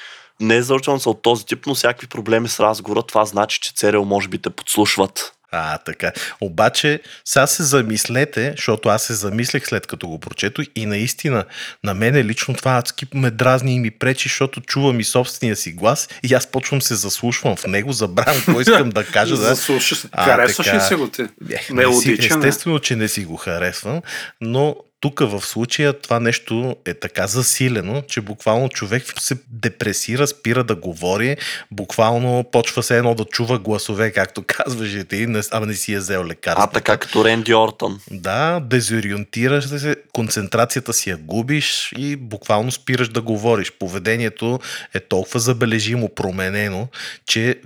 [0.41, 4.05] не задължително са от този тип, но всякакви проблеми с разговора, това значи, че ЦРУ
[4.05, 5.33] може би те подслушват.
[5.53, 6.13] А, така.
[6.41, 11.45] Обаче, сега се замислете, защото аз се замислих след като го прочетох и наистина
[11.85, 15.73] на мене лично това адски ме дразни и ми пречи, защото чувам и собствения си
[15.73, 19.37] глас и аз почвам се заслушвам в него, забравям какво искам да кажа.
[19.37, 19.43] да.
[19.43, 21.23] Заслушаш Харесваш ли се го ти?
[21.23, 21.27] Е,
[21.63, 22.43] си, Мелодичен.
[22.43, 22.49] е.
[22.49, 24.01] естествено, че не си го харесвам,
[24.41, 30.65] но тук в случая това нещо е така засилено, че буквално човек се депресира, спира
[30.65, 31.37] да говори,
[31.71, 35.99] буквално почва се едно да чува гласове, както казваш ти, не, ама не си е
[35.99, 36.65] взел лекарство.
[36.65, 38.01] А така като Ренди Ортън.
[38.11, 43.73] Да, дезориентираш се, концентрацията си я губиш и буквално спираш да говориш.
[43.79, 44.59] Поведението
[44.95, 46.89] е толкова забележимо променено,
[47.27, 47.61] че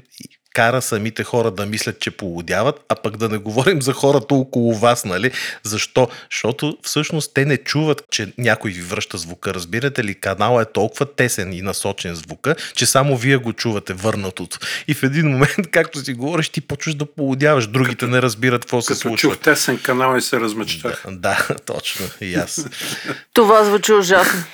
[0.56, 4.74] кара самите хора да мислят, че полудяват, а пък да не говорим за хората около
[4.74, 5.30] вас, нали?
[5.62, 6.08] Защо?
[6.30, 9.54] Защото всъщност те не чуват, че някой ви връща звука.
[9.54, 14.58] Разбирате ли, канала е толкова тесен и насочен звука, че само вие го чувате върнатото.
[14.88, 17.66] И в един момент, както си говориш, ти почваш да полудяваш.
[17.66, 19.30] Другите не разбират какво се Като случва.
[19.30, 21.04] чух тесен канал и се размечтах.
[21.10, 22.06] Да, точно.
[22.20, 22.66] И аз.
[23.32, 24.44] Това звучи ужасно.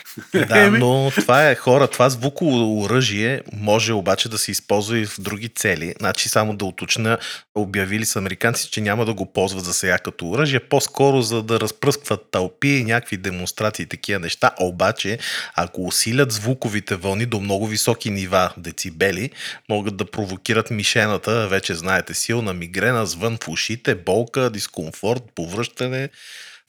[0.49, 5.21] Да, но това е хора, това звуково оръжие може обаче да се използва и в
[5.21, 5.92] други цели.
[5.99, 7.19] Значи само да уточня,
[7.55, 11.61] обявили са американци, че няма да го ползват за сега като оръжие, по-скоро за да
[11.61, 14.51] разпръскват тълпи и някакви демонстрации и такива неща.
[14.61, 15.19] Обаче,
[15.55, 19.31] ако усилят звуковите вълни до много високи нива, децибели,
[19.69, 26.09] могат да провокират мишената, вече знаете, силна мигрена, звън в ушите, болка, дискомфорт, повръщане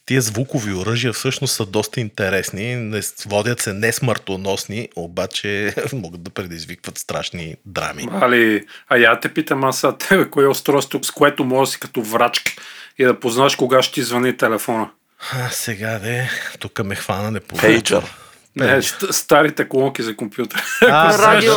[0.06, 2.76] тия звукови оръжия всъщност са доста интересни.
[2.76, 8.08] Не, водят се не смъртоносни, обаче могат да предизвикват страшни драми.
[8.12, 11.72] Али, а я те питам аз, а тебе, кое е устройство, с което може да
[11.72, 12.52] си като врачка
[12.98, 14.90] и да познаш кога ще ти звъни телефона?
[15.32, 18.04] А, сега де, тук ме хвана не Пейджър.
[18.56, 20.64] Не, ст- старите колонки за компютър.
[20.82, 21.54] А, Радио.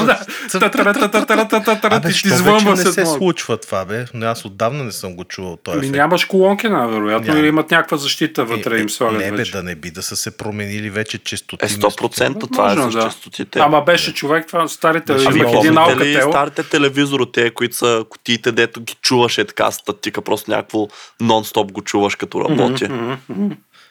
[2.12, 4.04] Ти звънва не след се случва това, бе?
[4.14, 7.96] Не, Аз отдавна не съм го чувал този Ми нямаш колонки, най-вероятно, или имат някаква
[7.96, 11.18] защита вътре Е, им слагат Не, бе, да не би да са се променили вече
[11.18, 11.64] честоти.
[11.64, 13.02] Е, 100% това е с да.
[13.02, 13.58] частотите.
[13.58, 16.30] Ама беше човек, това старите, Ами един ли алкател.
[16.32, 20.78] старите телевизори, те, които са кутиите, дето ги чуваш е така статика, просто някакво
[21.22, 22.88] нон-стоп го чуваш като работи.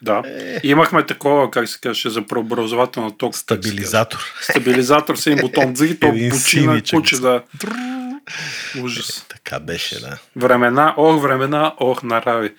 [0.06, 0.24] Да.
[0.64, 3.36] И имахме такова, как се каже, за преобразователна ток.
[3.36, 4.20] Стабилизатор.
[4.42, 5.74] Стабилизатор с един бутон.
[5.74, 7.00] Дзиги, то синичък.
[7.00, 7.42] куче, да.
[8.82, 9.26] Ужас.
[9.30, 10.18] Така беше, да.
[10.36, 12.54] Времена, ох, времена, ох, нарави.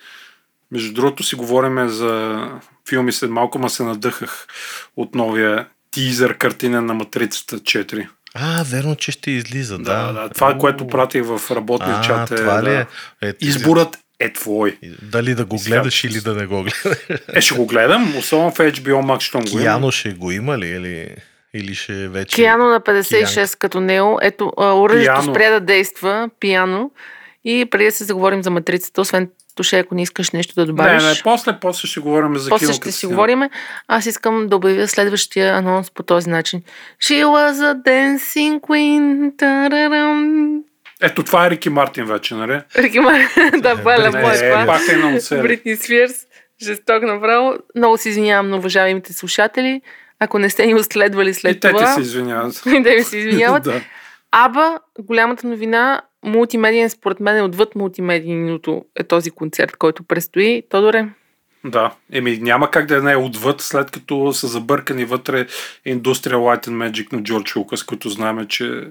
[0.71, 2.41] Между другото си говориме за
[2.89, 4.47] филми след малко, ма се надъхах
[4.95, 8.07] от новия тизър картина на Матрицата 4.
[8.33, 9.83] А, верно, че ще излиза, да.
[9.83, 10.29] Да, да.
[10.29, 12.85] Това, което пратих в работния а, чат е, това ли да.
[13.21, 13.27] е?
[13.27, 14.77] е ти- Изборът е твой.
[15.01, 16.97] Дали да го сега- гледаш или да не го гледаш?
[17.33, 19.59] Е, ще го гледам, особено в HBO Max, щом го има.
[19.59, 20.67] Кияно ще го има ли?
[20.67, 21.15] Или,
[21.53, 22.35] или ще вече...
[22.35, 24.17] Кияно на 56 като Нео.
[24.21, 26.91] Ето, оръжието спря да действа, пияно.
[27.45, 30.65] И преди да се заговорим за матрицата, освен Тоше, ако не искаш нещо да Не,
[30.65, 31.03] добавиш.
[31.03, 33.15] не, после, после ще говорим за После ще си снимам.
[33.15, 33.41] говорим.
[33.87, 36.61] Аз искам да обявя следващия анонс по този начин.
[37.03, 39.31] She was a dancing queen.
[39.37, 40.61] Тарарам.
[41.01, 42.61] Ето това е Рики Мартин вече, нали?
[42.77, 44.65] Рики Мар- да, Валя, Не, мой е, това.
[44.65, 45.43] пак е серия.
[45.43, 46.13] Бритни Спирс.
[46.61, 47.53] Жесток направо.
[47.75, 49.81] Много се извинявам на уважаемите слушатели.
[50.19, 51.87] Ако не сте ни изследвали след И те ти това.
[51.87, 52.63] се извиняват.
[52.67, 53.63] И те ми се извиняват.
[53.63, 53.81] да.
[54.31, 60.63] Аба, голямата новина, мултимедиен, според мен, отвъд мултимедийното е този концерт, който предстои.
[60.69, 61.05] Тодоре,
[61.67, 65.47] Да, еми няма как да не е отвъд, след като са забъркани вътре
[65.87, 68.87] Industrial Light and Magic на Джордж Лукас, които знаем, че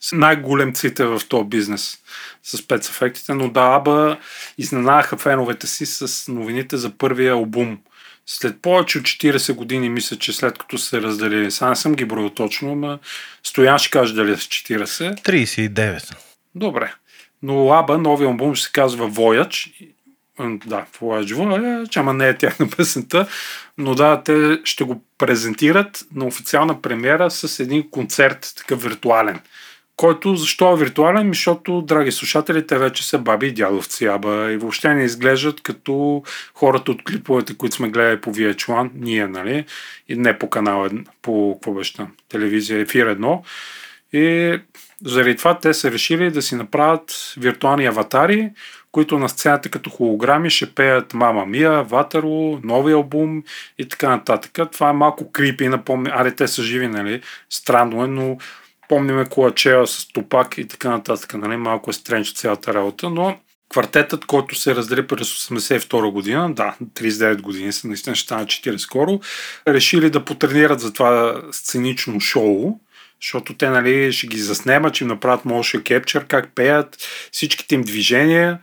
[0.00, 1.98] са най-големците в този бизнес
[2.42, 4.16] с спецефектите, но да, Аба
[4.58, 7.78] изненадаха феновете си с новините за първия албум.
[8.26, 12.04] След повече от 40 години, мисля, че след като се разделили, сега не съм ги
[12.04, 12.98] броил точно, но
[13.44, 15.22] Стоян ще каже дали е с 40.
[15.22, 16.16] 39.
[16.54, 16.92] Добре.
[17.42, 19.72] Но Аба, новия албум ще се казва Voyage.
[20.40, 23.28] Да, Voyage Voyage, ама не е тяхна песента.
[23.78, 29.40] Но да, те ще го презентират на официална премиера с един концерт, такъв виртуален.
[29.96, 31.28] Който, защо е виртуален?
[31.28, 36.22] Защото, драги слушатели, те вече са баби и дядовци Аба и въобще не изглеждат като
[36.54, 39.64] хората от клиповете, които сме гледали по VH1, ние, нали?
[40.08, 40.88] И не по канал,
[41.22, 41.94] по, какво беше
[42.28, 43.42] телевизия, ефир едно.
[44.12, 44.58] И
[45.04, 48.50] заради това те са решили да си направят виртуални аватари,
[48.92, 53.42] които на сцената като холограми ще пеят Мама Мия, Ватерло, нови албум
[53.78, 54.58] и така нататък.
[54.72, 56.10] Това е малко крипи, напомня.
[56.14, 57.22] Аре, те са живи, нали?
[57.50, 58.38] Странно е, но
[58.88, 61.34] помниме Колачева с Топак и така нататък.
[61.34, 61.56] Нали?
[61.56, 67.40] Малко е стренч цялата работа, но квартетът, който се раздели през 82 година, да, 39
[67.40, 69.20] години са, наистина ще стана 40 скоро,
[69.68, 72.80] решили да потренират за това сценично шоу,
[73.22, 76.96] защото те нали, ще ги заснемат, че им направят motion capture, как пеят,
[77.32, 78.58] всичките им движения.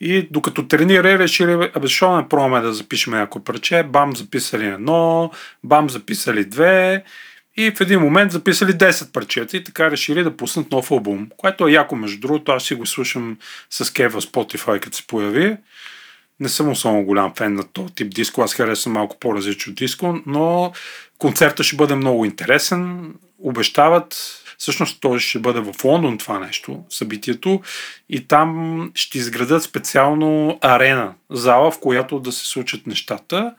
[0.00, 5.30] И докато тренира, решили, абе, защо не пробваме да запишем някакво парче, бам, записали едно,
[5.64, 7.04] бам, записали две,
[7.56, 11.68] и в един момент записали 10 парчета и така решили да пуснат нов албум, което
[11.68, 12.52] е яко между другото.
[12.52, 13.38] Аз си го слушам
[13.70, 15.56] с Кева Spotify, като се появи.
[16.40, 20.72] Не съм особено голям фен на този тип диско, аз харесвам малко по-различно диско, но
[21.18, 23.12] концертът ще бъде много интересен.
[23.42, 27.60] Обещават, всъщност той ще бъде в Лондон това нещо, събитието,
[28.08, 33.54] и там ще изградат специално арена, зала, в която да се случат нещата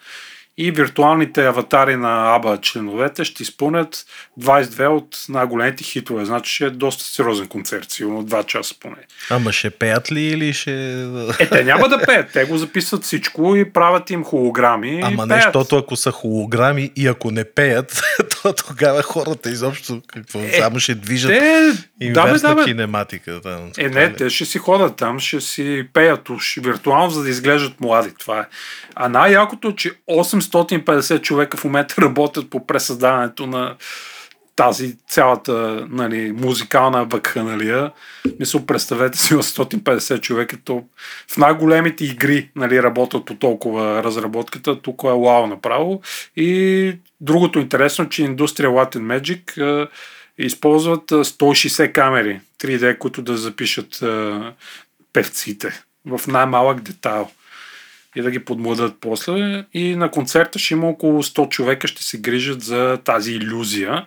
[0.58, 4.06] и виртуалните аватари на АБА членовете ще изпълнят
[4.40, 6.26] 22 от най-големите хитове.
[6.26, 8.96] Значи ще е доста сериозен концерт, сигурно 2 часа поне.
[9.30, 11.02] Ама ще пеят ли или ще...
[11.40, 15.00] Е, те няма да пеят, те го записват всичко и правят им холограми.
[15.04, 18.02] Ама не, защото ако са холограми и ако не пеят,
[18.44, 22.64] то тогава хората изобщо какво, Е, само ще движат Те, да, бе, инверсна да, бе.
[22.64, 23.40] кинематика.
[23.44, 27.30] Да, Е, не, те ще си ходят там, ще си пеят уж виртуално, за да
[27.30, 28.10] изглеждат млади.
[28.20, 28.44] Това е.
[28.96, 29.92] А най-якото е, че
[30.52, 33.76] 850 човека в момента работят по пресъздаването на
[34.56, 37.92] тази цялата нали, музикална вакханалия.
[38.40, 40.58] Мисля, представете си 850 човека.
[40.64, 40.84] То
[41.32, 44.82] в най-големите игри нали, работят по толкова разработката.
[44.82, 46.02] Тук е вау направо.
[46.36, 49.88] И другото интересно, че индустрия Latin Magic е,
[50.38, 54.54] използват а, 160 камери 3D, които да запишат а,
[55.14, 57.30] певците в най-малък детайл
[58.16, 59.66] и да ги подмладат после.
[59.74, 64.06] И на концерта ще има около 100 човека, ще се грижат за тази иллюзия.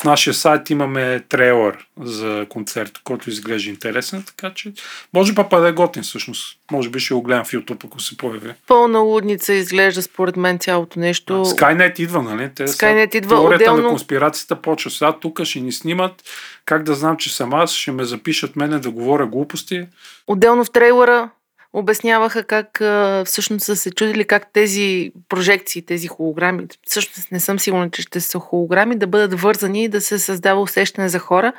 [0.00, 4.72] В нашия сайт имаме трейлър за концерта, който изглежда интересен, така че
[5.14, 6.58] може па да е готин всъщност.
[6.72, 8.52] Може би ще го гледам в YouTube, ако се появи.
[8.66, 11.32] Пълна лудница изглежда според мен цялото нещо.
[11.32, 12.50] Skynet идва, нали?
[12.54, 13.82] Те са- Skynet идва Теорията отделно.
[13.82, 14.90] на конспирацията почва.
[14.90, 16.22] Сега тук ще ни снимат.
[16.64, 17.72] Как да знам, че съм аз?
[17.72, 19.86] Ще ме запишат мене да говоря глупости.
[20.26, 21.30] Отделно в трейлера
[21.72, 22.82] обясняваха как
[23.24, 28.20] всъщност са се чудили как тези прожекции, тези холограми, всъщност не съм сигурна, че ще
[28.20, 31.52] са холограми, да бъдат вързани и да се създава усещане за хора.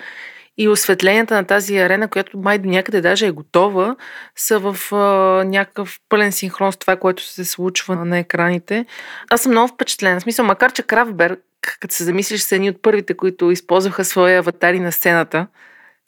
[0.58, 3.96] И осветленията на тази арена, която май до някъде даже е готова,
[4.36, 4.98] са в а,
[5.44, 8.86] някакъв пълен синхрон с това, което се случва на екраните.
[9.30, 10.20] Аз съм много впечатлена.
[10.20, 11.40] В смисъл, макар че Крафтберг,
[11.80, 15.48] като се замислиш, са едни от първите, които използваха свои аватари на сцената,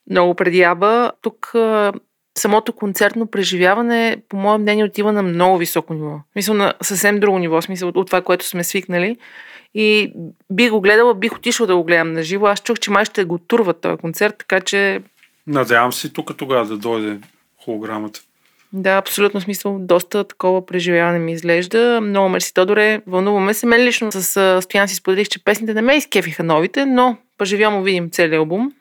[0.09, 1.93] много преди Аба, тук а,
[2.37, 6.19] самото концертно преживяване, по мое мнение, отива на много високо ниво.
[6.35, 9.17] Мисля, на съвсем друго ниво, смисъл от, от това, което сме свикнали.
[9.73, 10.13] И
[10.49, 12.47] бих го гледала, бих отишла да го гледам на живо.
[12.47, 15.01] Аз чух, че май ще го турват този концерт, така че
[15.47, 17.17] Надявам се тук тогава да дойде
[17.65, 18.19] холограмата.
[18.73, 21.99] да, абсолютно смисъл, доста такова преживяване ми изглежда.
[22.01, 23.01] Много мерси, Тодоре.
[23.07, 23.65] Вълнуваме се.
[23.65, 28.09] Мен лично с Стоян си споделих, че песните не ме изкефиха новите, но поживямо видим
[28.09, 28.73] целият албум.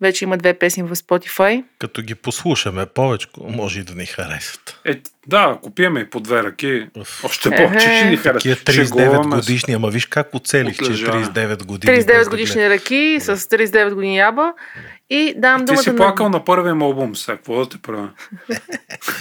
[0.00, 1.64] Вече има две песни в Spotify.
[1.78, 4.80] Като ги послушаме повече, може и да ни харесат.
[4.84, 7.24] Е, да, ако пиеме и по две ръки, Уф.
[7.24, 8.38] още повече ще ни хареса.
[8.38, 9.28] Тия Шегуваме 39 се.
[9.28, 11.26] годишни, ама виж как оцелих, че Отлежаване.
[11.26, 11.96] 39 години.
[11.96, 14.52] без 39 да годишни ръки с 39 години яба.
[15.10, 15.96] И давам Ти думата си на...
[15.96, 18.10] плакал на първия му албум, сега какво да те правя?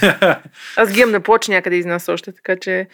[0.78, 2.88] Аз ги имам на плоч някъде из нас още, така че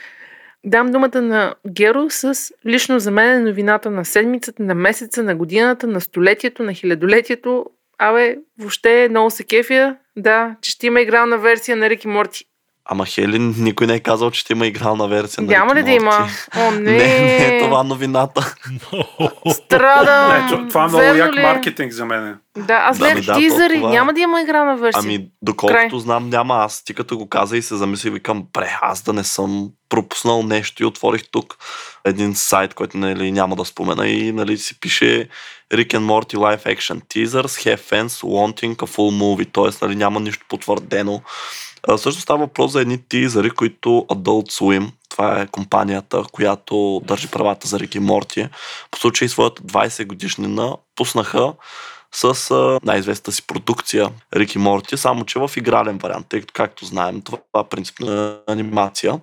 [0.65, 5.35] дам думата на Геро с лично за мен е новината на седмицата, на месеца, на
[5.35, 7.65] годината, на столетието, на хилядолетието.
[7.97, 9.97] Абе, въобще много се кефя.
[10.17, 12.45] Да, че ще има игрална версия на Рики Морти.
[12.87, 15.91] Ама Хелин, никой не е казал, че ще има игрална версия на Няма ли да
[15.91, 16.27] има?
[16.57, 16.79] О, не.
[16.79, 18.55] Не, не е това новината.
[19.53, 20.51] Страдам.
[20.61, 22.37] Не, това- е много Верно як ли маркетинг за мен.
[22.57, 23.73] Да, аз Да, гледах да, тизъри.
[23.73, 23.93] то това е.
[23.93, 25.01] Няма да има игрална версия.
[25.03, 25.99] Ами, доколкото Край.
[25.99, 26.55] знам, няма.
[26.55, 30.43] Аз ти като го каза и се замислих, викам, бре, аз да не съм пропуснал
[30.43, 31.57] нещо и отворих тук
[32.05, 35.29] един сайт, който нали, няма да спомена и нали, си пише
[35.73, 39.85] Rick and Morty Live Action Teasers Have Fans Wanting a Full Movie, т.е.
[39.85, 41.21] Нали, няма нищо потвърдено.
[41.97, 47.67] Също става въпрос за едни тизъри, които Adult Swim, това е компанията, която държи правата
[47.67, 48.47] за Рик и Морти,
[48.91, 51.53] по случай своята 20 годишнина пуснаха
[52.11, 56.85] с най-известната си продукция Рик и Морти, само че в игрален вариант, тъй като както
[56.85, 59.19] знаем, това е принципна анимация.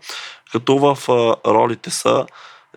[0.52, 0.98] Като в
[1.46, 2.26] ролите са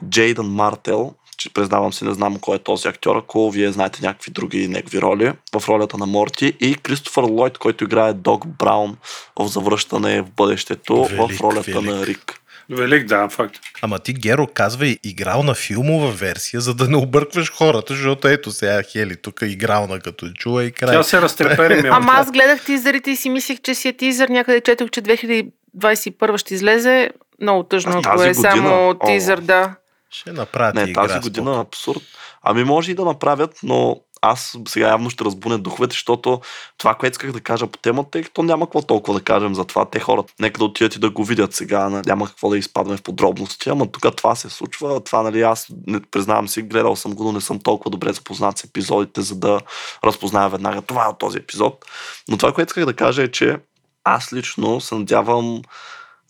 [0.10, 4.32] Джейдън Мартел, че признавам си, не знам кой е този актьор, ако вие знаете някакви
[4.32, 8.98] други негови роли в ролята на Морти и Кристофър Лойд, който играе Дог Браун
[9.40, 11.86] в Завръщане в бъдещето Велик, в ролята велик.
[11.86, 12.42] на Рик.
[12.70, 13.60] Велик, да, факт.
[13.82, 18.52] Ама ти, Геро, казвай играл на филмова версия, за да не объркваш хората, защото ето
[18.52, 20.96] сега Хели тук играл на като чува и край.
[20.96, 21.88] Тя се разтрепери.
[21.92, 24.30] Ама аз гледах тизърите и си мислех, че си е тизър.
[24.30, 27.10] Някъде четох, че 2021 ще излезе.
[27.42, 28.96] Много тъжно, ако е само година?
[29.02, 29.08] О.
[29.08, 29.76] тизър, да.
[30.16, 31.08] Ще направят Не, игра.
[31.08, 31.60] тази година спокойно.
[31.60, 32.02] е абсурд.
[32.44, 36.42] Ами може и да направят, но аз сега явно ще разбуня духовете, защото
[36.78, 39.66] това, което исках да кажа по темата, е, то няма какво толкова да кажем за
[39.66, 39.86] това.
[39.86, 43.02] Те хората, нека да отидат и да го видят сега, няма какво да изпадаме в
[43.04, 45.04] подробности, ама тук това се случва.
[45.04, 48.58] Това, нали, аз не, признавам си, гледал съм го, но не съм толкова добре запознат
[48.58, 49.60] с епизодите, за да
[50.04, 51.86] разпозная веднага това е от този епизод.
[52.30, 53.58] Но това, което исках да кажа е, че
[54.04, 55.62] аз лично се надявам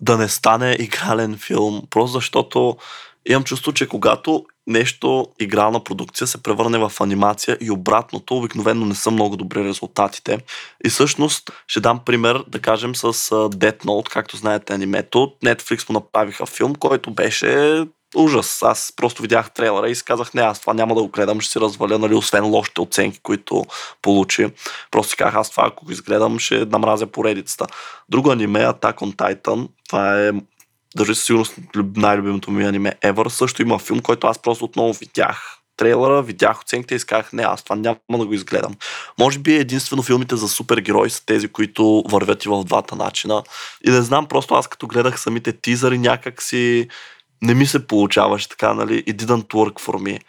[0.01, 2.77] да не стане игрален филм, просто защото
[3.29, 8.95] имам чувство, че когато нещо, игрална продукция се превърне в анимация и обратното, обикновено не
[8.95, 10.39] са много добри резултатите.
[10.85, 15.31] И всъщност ще дам пример, да кажем, с Death Note, както знаете анимето.
[15.45, 17.83] Netflix му направиха филм, който беше
[18.15, 18.63] ужас.
[18.63, 21.51] Аз просто видях трейлера и си казах, не, аз това няма да го гледам, ще
[21.51, 23.65] си разваля, нали, освен лошите оценки, които
[24.01, 24.47] получи.
[24.91, 27.67] Просто си казах, аз това, ако го изгледам, ще намразя поредицата.
[28.09, 30.31] Друго аниме, Attack on Titan, това е
[30.95, 33.27] държи със сигурност люб- най-любимото ми аниме ever.
[33.27, 37.63] Също има филм, който аз просто отново видях трейлера, видях оценките и изказах, не, аз
[37.63, 38.75] това няма да го изгледам.
[39.19, 43.43] Може би единствено филмите за супергерои са тези, които вървят и в двата начина.
[43.87, 46.87] И не знам, просто аз като гледах самите тизъри някак си
[47.41, 50.19] не ми се получаваше така, нали, it didn't work for me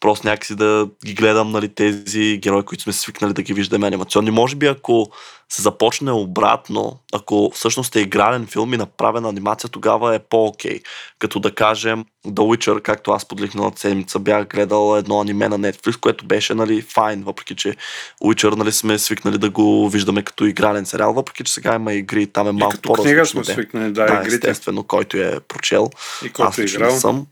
[0.00, 4.30] просто някакси да ги гледам нали, тези герои, които сме свикнали да ги виждаме анимационни.
[4.30, 5.10] Може би ако
[5.48, 10.80] се започне обратно, ако всъщност е игрален филм и направена анимация, тогава е по-окей.
[11.18, 15.58] Като да кажем The Witcher, както аз подлих на седмица, бях гледал едно аниме на
[15.58, 17.76] Netflix, което беше нали, файн, въпреки че
[18.24, 22.26] Witcher нали, сме свикнали да го виждаме като игрален сериал, въпреки че сега има игри,
[22.26, 23.04] там е малко по-различно.
[23.04, 24.34] книга сме свикнали, да, да игрите.
[24.34, 25.90] естествено, който е прочел.
[26.24, 26.98] И който аз е играл.
[26.98, 27.26] съм.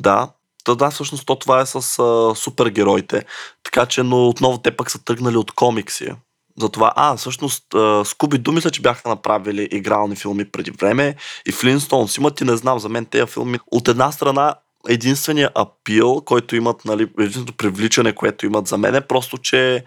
[0.00, 0.28] Да,
[0.74, 3.24] да, всъщност то това е с а, супергероите.
[3.62, 6.08] Така че, но отново те пък са тръгнали от комикси.
[6.60, 7.64] Затова, а, всъщност,
[8.04, 11.14] Скуби Ду мисля, че бяха направили игрални филми преди време
[11.46, 14.54] и Флинстоунс имат и не знам, за мен тези филми от една страна
[14.88, 19.84] единствения апил, който имат, нали, единственото привличане, което имат за мен е просто, че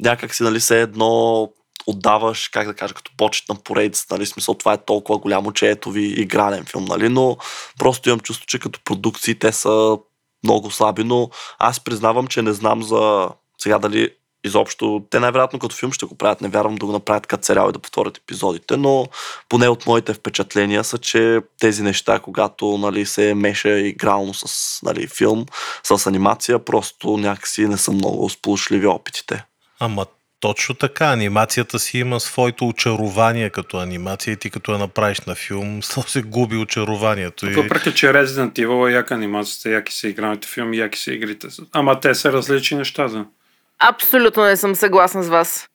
[0.00, 1.48] някак си, нали, се едно
[1.86, 5.70] отдаваш, как да кажа, като почет на поредица, нали, смисъл това е толкова голямо, че
[5.70, 7.36] ето ви игрален филм, нали, но
[7.78, 9.98] просто имам чувство, че като продукции те са
[10.44, 13.28] много слаби, но аз признавам, че не знам за
[13.58, 14.10] сега дали
[14.44, 17.68] изобщо, те най-вероятно като филм ще го правят, не вярвам да го направят като сериал
[17.68, 19.06] и да повторят епизодите, но
[19.48, 25.06] поне от моите впечатления са, че тези неща, когато нали, се меша игрално с нали,
[25.06, 25.46] филм,
[25.82, 29.44] с анимация, просто някакси не са много сполучливи опитите.
[29.80, 30.06] Ама
[30.40, 35.34] точно така, анимацията си има своето очарование като анимация и ти като я направиш на
[35.34, 37.46] филм, то се губи очарованието.
[37.50, 37.52] И...
[37.52, 41.48] Въпреки, че Resident Evil е яка анимацията, яки са играните филми, яки са игрите.
[41.72, 43.08] Ама те са различни неща.
[43.08, 43.24] Да.
[43.78, 45.68] Абсолютно не съм съгласна с вас.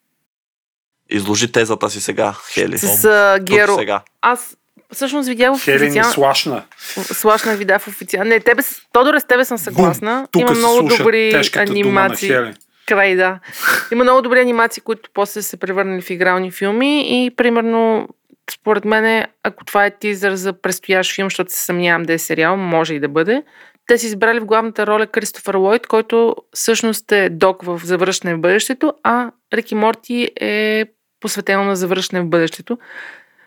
[1.10, 2.78] Изложи тезата си сега, Хели.
[2.78, 3.74] С Геро.
[3.78, 4.02] Сега.
[4.20, 4.56] Аз
[4.92, 6.62] всъщност видях в Хели ни слашна.
[7.02, 8.28] Слашна вида в официално.
[8.28, 8.62] Не, тебе,
[8.92, 10.28] Тодоре, с тебе съм съгласна.
[10.32, 12.28] Бум, Има много добри анимации.
[12.28, 12.54] Дума на Хели.
[12.86, 13.38] Край, да.
[13.92, 18.08] Има много добри анимации, които после се превърнали в игрални филми и примерно
[18.50, 22.56] според мен, ако това е тизър за предстоящ филм, защото се съмнявам да е сериал,
[22.56, 23.42] може и да бъде,
[23.86, 28.40] те си избрали в главната роля Кристофър Лойд, който всъщност е док в Завръщане в
[28.40, 30.84] бъдещето, а Рики Морти е
[31.20, 32.78] посветено на Завръщане в бъдещето.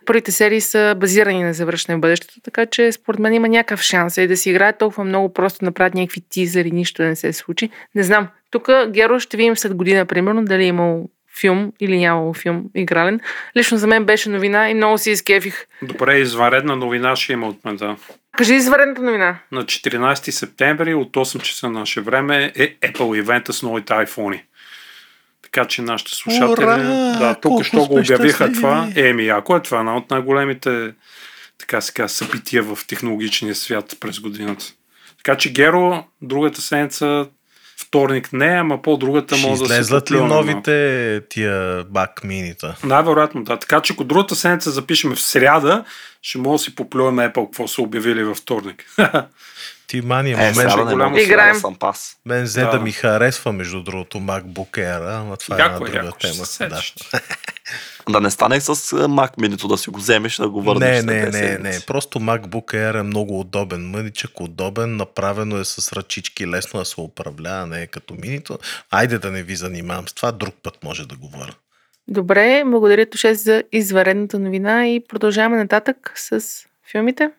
[0.05, 4.17] Първите серии са базирани на Завръщане в бъдещето, така че според мен има някакъв шанс
[4.17, 7.69] и да си играе толкова много просто направят някакви тизъри, нищо да не се случи.
[7.95, 8.27] Не знам.
[8.51, 13.19] Тук Геро ще видим след година, примерно, дали е имал филм или нямало филм игрален.
[13.57, 15.67] Лично за мен беше новина и много си изкефих.
[15.81, 17.95] Добре, извънредна новина ще има от мен, да.
[18.37, 19.39] Кажи извънредната новина.
[19.51, 24.41] На 14 септември от 8 часа на наше време е Apple ивента с новите iPhone.
[25.43, 26.77] Така че нашите слушатели, Ура!
[27.19, 28.89] да, тук що го обявиха това.
[28.95, 30.93] Еми, ако е това, една от най-големите
[31.57, 34.65] така се казва, събития в технологичния свят през годината.
[35.17, 37.27] Така че Геро, другата седмица,
[37.87, 40.33] вторник не, ама по-другата Ще може да се излезлат ли малко.
[40.33, 42.75] новите тия бак минита?
[42.83, 43.59] Най-вероятно, да.
[43.59, 45.83] Така че ако другата седмица запишем в сряда,
[46.21, 48.85] ще може да си поплюваме Apple, какво са обявили във вторник.
[49.87, 51.55] Ти мани, Е, момент, не голямо Играем.
[51.55, 52.17] съм пас.
[52.25, 52.71] мен взе Да.
[52.71, 52.79] да.
[52.79, 56.17] ми харесва, между другото, MacBook Air, ама това е една е, друга яко.
[56.19, 56.33] Тема.
[56.33, 56.81] се Да.
[58.09, 61.03] Да не стане с Mac Mini да си го вземеш да го върнеш.
[61.03, 61.77] Не, не, не, седмици.
[61.77, 61.85] не.
[61.85, 63.89] Просто MacBook Air е много удобен.
[63.89, 68.57] Мъничък, удобен, направено е с ръчички, лесно да се управлява, не е като минито.
[68.91, 71.53] Айде да не ви занимавам с това, друг път може да говоря.
[72.07, 76.41] Добре, благодаря Тоше за изваредната новина и продължаваме нататък с
[76.91, 77.29] филмите.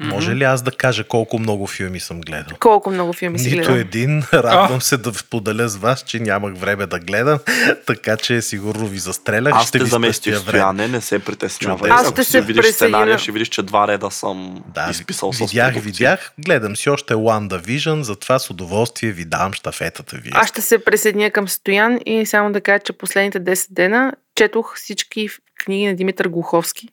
[0.00, 2.56] Може ли аз да кажа колко много филми съм гледал?
[2.60, 3.74] Колко много филми си Нито гледал?
[3.74, 4.22] един.
[4.32, 7.38] Радвам се да поделя с вас, че нямах време да гледам,
[7.86, 9.54] така че сигурно ви застрелях.
[9.54, 10.38] Аз ще ще ви заместих.
[10.38, 11.90] Стояне, не се притеснявай.
[11.90, 15.74] Аз ще се видиш сценария, ще видиш, че два реда съм Да, изписал с видях,
[15.74, 16.32] видях.
[16.38, 20.30] Гледам си още WandaVision, затова с удоволствие ви давам штафетата ви.
[20.32, 24.76] Аз ще се присъединя към Стоян и само да кажа, че последните 10 дена четох
[24.76, 25.28] всички
[25.64, 26.88] книги на Димитър Глуховски.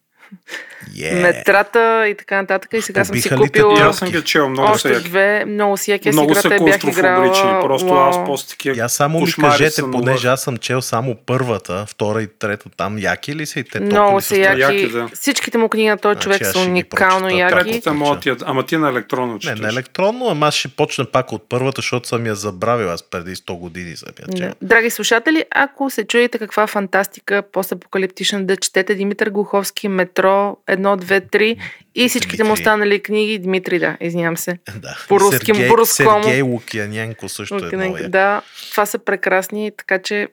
[0.90, 1.22] Yeah.
[1.22, 2.74] Метрата и така нататък.
[2.74, 4.90] И сега съм си Побиха ли те купила аз съм ги чел, много са още
[4.90, 5.10] яки.
[5.10, 5.46] две.
[5.46, 6.10] Много си яки.
[6.10, 6.48] Аз Много са
[6.88, 7.62] играла.
[7.62, 8.10] Просто Уау.
[8.10, 12.22] аз после такива Я само ми кажете, съм понеже аз съм чел само първата, втора
[12.22, 14.62] и трета там, яки ли са и те Много са са яки.
[14.62, 15.10] яки, да.
[15.14, 17.54] Всичките му книги на този Значи човек са уникално яки.
[17.56, 19.60] Третата моят, ти- ама ти на електронно Не, четеш.
[19.60, 22.90] на електронно, ама аз ще почна пак от първата, защото съм я забравил.
[22.90, 24.48] Аз преди 100 години съм я чел.
[24.50, 24.68] Да.
[24.68, 29.88] Драги слушатели, ако се чуете каква фантастика постапокалиптична да четете Димитър Глуховски,
[30.18, 31.58] Метро 1, 2, 3
[31.96, 32.62] и всичките му Дмитрий.
[32.62, 34.60] останали книги, Димитри, да, извинявам се.
[34.76, 34.98] Да.
[35.08, 36.24] По-руски, Сергей, по-рускому.
[36.24, 38.10] Сергей Лукяненко също е Окей, много як.
[38.10, 38.42] да,
[38.72, 40.28] това са прекрасни, така че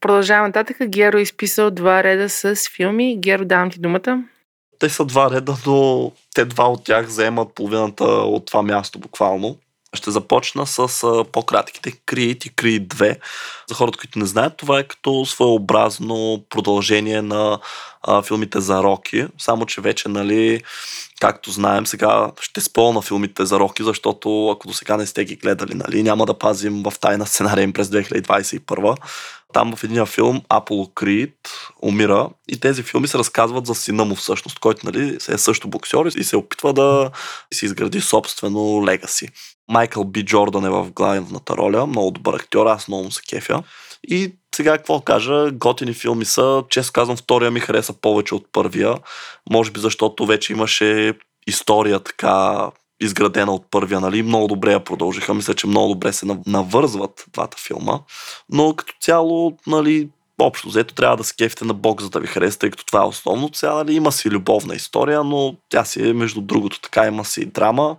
[0.00, 0.76] продължаваме нататък.
[0.86, 3.20] Геро е изписал два реда с филми.
[3.20, 4.24] Геро, давам ти думата.
[4.78, 9.58] Те са два реда, но те два от тях заемат половината от това място буквално.
[9.94, 10.88] Ще започна с
[11.32, 13.16] по-кратките Creed и Creed 2.
[13.68, 17.58] За хората, които не знаят, това е като своеобразно продължение на
[18.02, 20.60] а, филмите за Роки, само че вече, нали,
[21.20, 25.36] както знаем, сега ще спълна филмите за Роки, защото ако до сега не сте ги
[25.36, 28.96] гледали, нали, няма да пазим в тайна сценария им през 2021.
[29.52, 31.34] Там в един филм Аполо Крид
[31.82, 36.04] умира и тези филми се разказват за сина му всъщност, който нали, е също боксер
[36.16, 37.10] и се опитва да
[37.54, 39.28] си изгради собствено легаси.
[39.68, 43.53] Майкъл Би Джордан е в главната роля, много добър актьор, аз много му се кефя.
[44.08, 48.94] И сега какво кажа, готини филми са, често казвам, втория ми хареса повече от първия,
[49.50, 51.14] може би защото вече имаше
[51.46, 52.68] история така
[53.00, 57.56] изградена от първия, нали, много добре я продължиха, мисля, че много добре се навързват двата
[57.66, 57.98] филма,
[58.48, 60.08] но като цяло, нали,
[60.40, 63.06] общо взето трябва да се на бог, за да ви хареса, тъй като това е
[63.06, 63.50] основно.
[63.52, 67.40] Сега нали, има си любовна история, но тя си е между другото така, има си
[67.40, 67.96] и драма.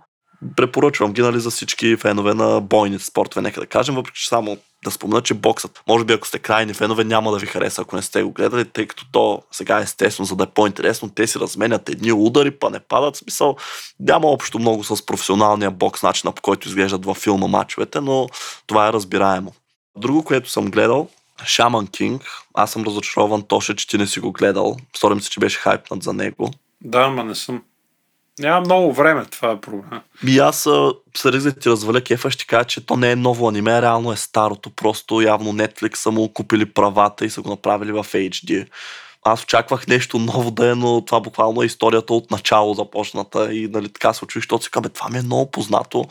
[0.56, 4.56] Препоръчвам ги нали, за всички фенове на бойните спортове, нека да кажем, въпреки че само
[4.90, 7.96] да спомена, че боксът, може би ако сте крайни фенове, няма да ви хареса, ако
[7.96, 11.26] не сте го гледали, тъй като то сега е естествено, за да е по-интересно, те
[11.26, 13.16] си разменят едни удари, па не падат.
[13.16, 13.56] Смисъл,
[14.00, 18.28] няма общо много с професионалния бокс, начина по който изглеждат във филма мачовете, но
[18.66, 19.52] това е разбираемо.
[19.96, 21.08] Друго, което съм гледал,
[21.44, 22.22] Шаман Кинг.
[22.54, 24.76] Аз съм разочарован, Тоше, че ти не си го гледал.
[24.96, 26.50] Сторим се, че беше хайпнат за него.
[26.80, 27.62] Да, ма не съм.
[28.38, 30.00] Няма много време, това е проблем.
[30.26, 30.68] И аз
[31.16, 34.16] се да ти разваля кефа, ще кажа, че то не е ново аниме, реално е
[34.16, 34.70] старото.
[34.70, 38.66] Просто явно Netflix са му купили правата и са го направили в HD.
[39.28, 43.68] Аз очаквах нещо ново да е, но това буквално е историята от начало започната и
[43.68, 46.04] нали, така се очуих, защото си казвам, това ми е много познато.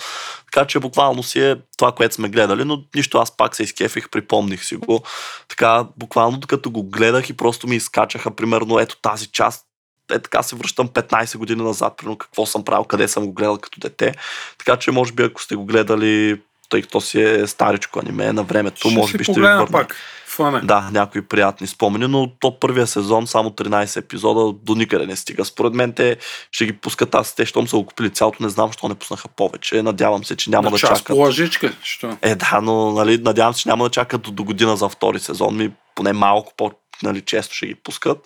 [0.51, 4.09] Така че буквално си е това, което сме гледали, но нищо, аз пак се изкефих,
[4.09, 5.03] припомних си го.
[5.47, 9.65] Така, буквално докато го гледах и просто ми изкачаха, примерно, ето тази част,
[10.11, 13.57] е така се връщам 15 години назад, примерно какво съм правил, къде съм го гледал
[13.57, 14.13] като дете.
[14.57, 18.43] Така че, може би, ако сте го гледали, тъй като си е старичко аниме на
[18.43, 19.67] времето, ще може би ще ви върна.
[19.71, 19.95] пак.
[20.27, 20.61] Фане.
[20.63, 25.45] Да, някои приятни спомени, но то първия сезон, само 13 епизода, до никъде не стига.
[25.45, 26.17] Според мен те
[26.51, 29.27] ще ги пускат аз, те, щом са го купили цялото, не знам, защо не пуснаха
[29.27, 29.81] повече.
[29.81, 31.17] Надявам се, че няма да час чакат.
[31.17, 32.17] лъжичка, що?
[32.21, 35.19] Е, да, но нали, надявам се, че няма да чакат до, до година за втори
[35.19, 35.57] сезон.
[35.57, 36.71] Ми поне малко по
[37.03, 38.17] нали, често ще ги пускат.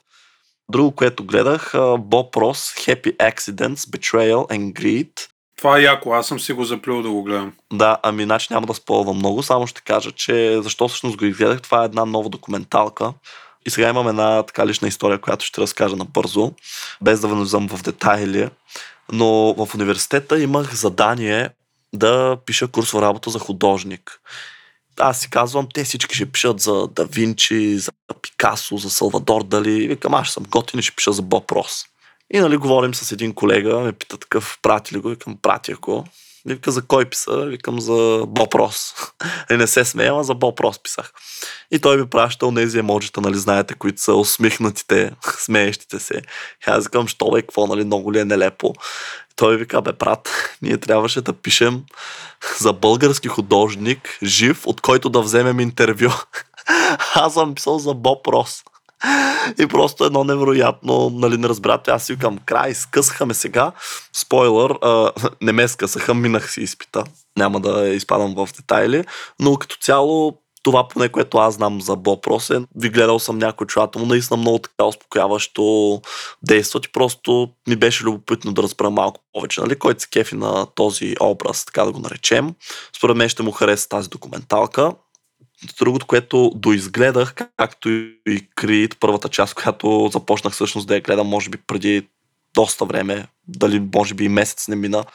[0.69, 5.09] Друго, което гледах, Боб Рос, Happy Accidents, Betrayal and Greed.
[5.57, 7.53] Това е яко, аз съм си го заплюл да го гледам.
[7.73, 11.61] Да, ами иначе няма да спълвам много, само ще кажа, че защо всъщност го изгледах,
[11.61, 13.13] това е една нова документалка.
[13.65, 16.51] И сега имам една така лична история, която ще разкажа набързо,
[17.01, 18.49] без да влизам в детайли.
[19.11, 21.49] Но в университета имах задание
[21.93, 24.21] да пиша курсова работа за художник.
[24.99, 27.91] Аз си казвам, те всички ще пишат за Да Винчи, за
[28.21, 29.87] Пикасо, за Салвадор Дали.
[29.87, 31.85] Викам, аз съм готин и ще пиша за Боб Рос.
[32.33, 35.09] И нали говорим с един колега, ме пита такъв, прати ли го?
[35.09, 36.05] Викам, пратя го.
[36.45, 37.45] Вика, за кой писа?
[37.45, 38.93] Викам, за Боб Рос.
[39.51, 41.11] и не се смея, а за Боб Рос писах.
[41.71, 46.17] И той ми праща тези емоджита, нали, знаете, които са усмихнатите, смеещите се.
[46.67, 48.73] И аз викам, що бе, какво, нали, много ли е нелепо.
[49.39, 50.29] Той вика, бе, брат,
[50.61, 51.83] ние трябваше да пишем
[52.59, 56.09] за български художник, жив, от който да вземем интервю.
[57.15, 58.63] Аз съм писал за Боб Рос.
[59.59, 61.91] И просто едно невероятно, нали, не разбирате.
[61.91, 63.71] Аз си викам, край, скъсаха ме сега.
[64.13, 65.11] Спойлър, а,
[65.41, 67.03] не ме скъсаха, минах си изпита.
[67.37, 69.03] Няма да изпадам в детайли,
[69.39, 73.67] но като цяло това поне, което аз знам за Боб Рос ви гледал съм някой
[73.67, 76.01] чувата му, наистина много така успокояващо
[76.43, 80.65] действат и просто ми беше любопитно да разбера малко повече, нали, който се кефи на
[80.75, 82.53] този образ, така да го наречем.
[82.97, 84.93] Според мен ще му хареса тази документалка.
[85.79, 91.49] Другото, което доизгледах, както и Крит, първата част, която започнах всъщност да я гледам, може
[91.49, 92.07] би преди
[92.53, 95.05] доста време, дали може би и месец не мина.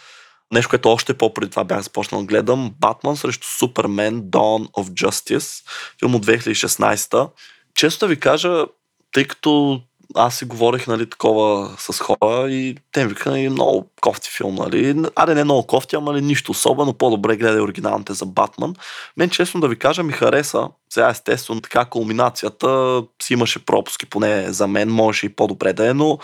[0.53, 2.75] Нещо, което още по-преди това бях започнал да гледам.
[2.81, 5.69] Батман срещу Супермен Dawn of Justice,
[6.01, 7.31] филм от 2016.
[7.75, 8.65] Често да ви кажа,
[9.13, 9.83] тъй като
[10.15, 14.55] аз си говорих, нали, такова с хора и те ми викаха, нали, много кофти филм,
[14.55, 15.05] нали.
[15.17, 18.75] Аре, не много кофти, ама нали, нищо особено, по-добре гледай оригиналните за Батман.
[19.17, 20.69] Мен, честно да ви кажа, ми хареса.
[20.91, 25.95] Сега, естествено, така кулминацията си имаше пропуски, поне за мен, можеше и по-добре да е,
[25.95, 26.19] но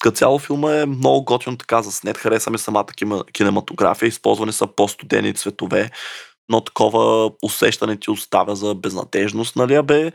[0.00, 2.18] като цяло филма е много готин така за снет.
[2.18, 2.86] Хареса ми самата
[3.32, 5.90] кинематография, използвани са по-студени цветове
[6.48, 10.12] но такова усещане ти оставя за безнадежност, нали, бе,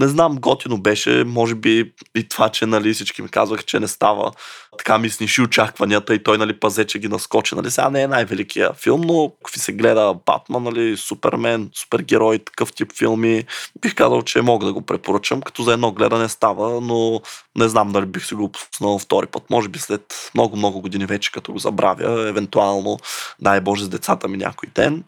[0.00, 3.88] не знам, готино беше, може би и това, че, нали, всички ми казваха, че не
[3.88, 4.32] става,
[4.78, 8.08] така ми сниши очакванията и той, нали, пазе, че ги наскочи, нали, сега не е
[8.08, 10.14] най-великия филм, но ако се гледа?
[10.26, 13.44] Батман, нали, Супермен, супергерой, такъв тип филми,
[13.80, 17.20] бих казал, че мога да го препоръчам, като за едно гледане става, но
[17.56, 21.32] не знам дали бих си го пуснал втори път, може би след много-много години вече,
[21.32, 22.98] като го забравя, евентуално,
[23.40, 25.04] дай Боже, с децата ми някой ден.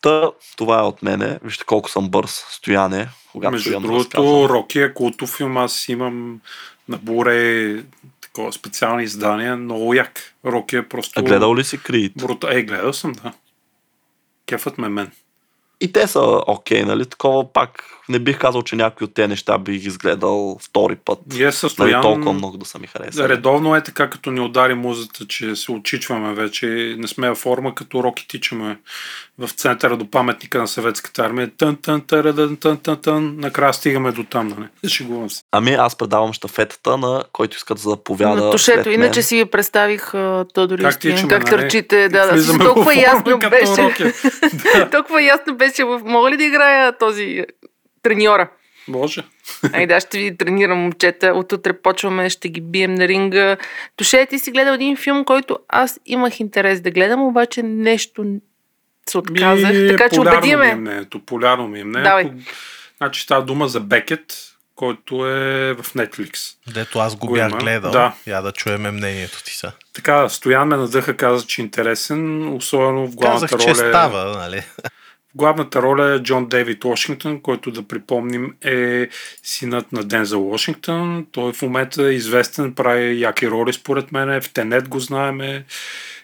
[0.00, 1.38] Та, това е от мене.
[1.44, 2.44] Вижте колко съм бърз.
[2.50, 3.08] Стояне.
[3.32, 4.48] Когато Между стоян другото.
[4.48, 5.56] Роки е култов филм.
[5.56, 6.40] Аз имам
[6.88, 7.82] на Буре
[8.20, 9.56] такова специални издания.
[9.56, 10.34] Много як.
[10.44, 11.20] Роки е просто...
[11.20, 12.12] А гледал ли си Крид?
[12.16, 12.58] Брута...
[12.58, 13.32] Е, гледал съм, да.
[14.46, 15.10] Кефът ме мен.
[15.80, 17.06] И те са окей, нали?
[17.06, 21.18] Такова пак не бих казал, че някой от тези неща бих изгледал втори път.
[21.34, 22.02] И е Нали, състоян...
[22.02, 23.28] толкова много да са ми харесали.
[23.28, 26.94] Редовно е така, като ни удари музата, че се очичваме вече.
[26.98, 28.78] Не сме в форма, като роки тичаме
[29.38, 31.50] в центъра до паметника на съветската армия.
[31.58, 33.34] Тън, тън, тън, тън, тън, тън.
[33.38, 34.90] Накрая стигаме до там, нали?
[34.90, 35.42] Шегувам се.
[35.52, 38.76] Ами аз предавам щафетата на който иска да заповяда На тушето.
[38.76, 38.94] след мен.
[38.94, 40.12] Иначе си ви представих
[40.54, 41.60] Тодор и Как тичаме, как нали?
[41.60, 42.08] търчите.
[42.08, 42.58] Да, да.
[42.58, 44.12] Толкова ясно беше.
[44.74, 44.90] Да.
[44.90, 45.84] Толкова ясно беше.
[45.84, 47.46] Мога ли да играя този е,
[48.02, 48.48] треньора?
[48.88, 49.22] Може.
[49.72, 51.26] Ай да, ще ви тренирам, момчета.
[51.26, 53.56] От утре почваме, ще ги бием на ринга.
[53.96, 58.24] Туше, ти си гледал един филм, който аз имах интерес да гледам, обаче нещо
[59.08, 59.72] се отказах.
[59.72, 60.74] Ми, така че полярно убеди ми е ме.
[60.74, 61.20] мнението.
[61.20, 62.08] Полярно ми е мнението.
[62.10, 62.30] Давай.
[62.96, 64.34] Значи става дума за Бекет,
[64.74, 65.40] който е
[65.74, 66.54] в Netflix.
[66.74, 67.58] Дето аз го Го бях има.
[67.58, 67.90] гледал.
[67.90, 68.14] Да.
[68.26, 69.72] Я да чуеме мнението ти са.
[69.92, 73.74] Така, Стоян ме надъха, каза, че е интересен, особено в главната Казах, роля.
[73.74, 74.62] че става, нали?
[75.34, 79.08] Главната роля е Джон Дейвид Вашингтон, който да припомним е
[79.42, 81.26] синът на Дензел Вашингтон.
[81.32, 84.40] Той в момента е известен, прави яки роли според мен.
[84.40, 85.64] В Тенет го знаеме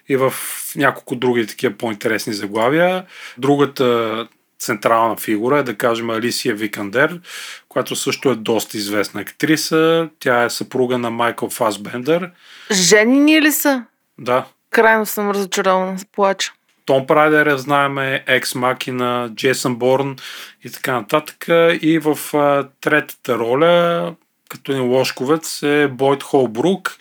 [0.08, 0.34] и в
[0.76, 3.04] няколко други такива по-интересни заглавия.
[3.38, 4.28] Другата
[4.58, 7.20] централна фигура е да кажем Алисия Викандер,
[7.68, 10.08] която също е доста известна актриса.
[10.18, 12.30] Тя е съпруга на Майкъл Фасбендер.
[12.72, 13.84] Женени ли са?
[14.18, 16.52] Да, Крайно съм разочарована, плача.
[16.86, 20.16] Том Прайдер, я знаем, Екс Макина, Джейсън Борн
[20.64, 21.44] и така нататък.
[21.82, 24.14] И в а, третата роля,
[24.48, 26.96] като един лошковец, е Бойд Холбрук.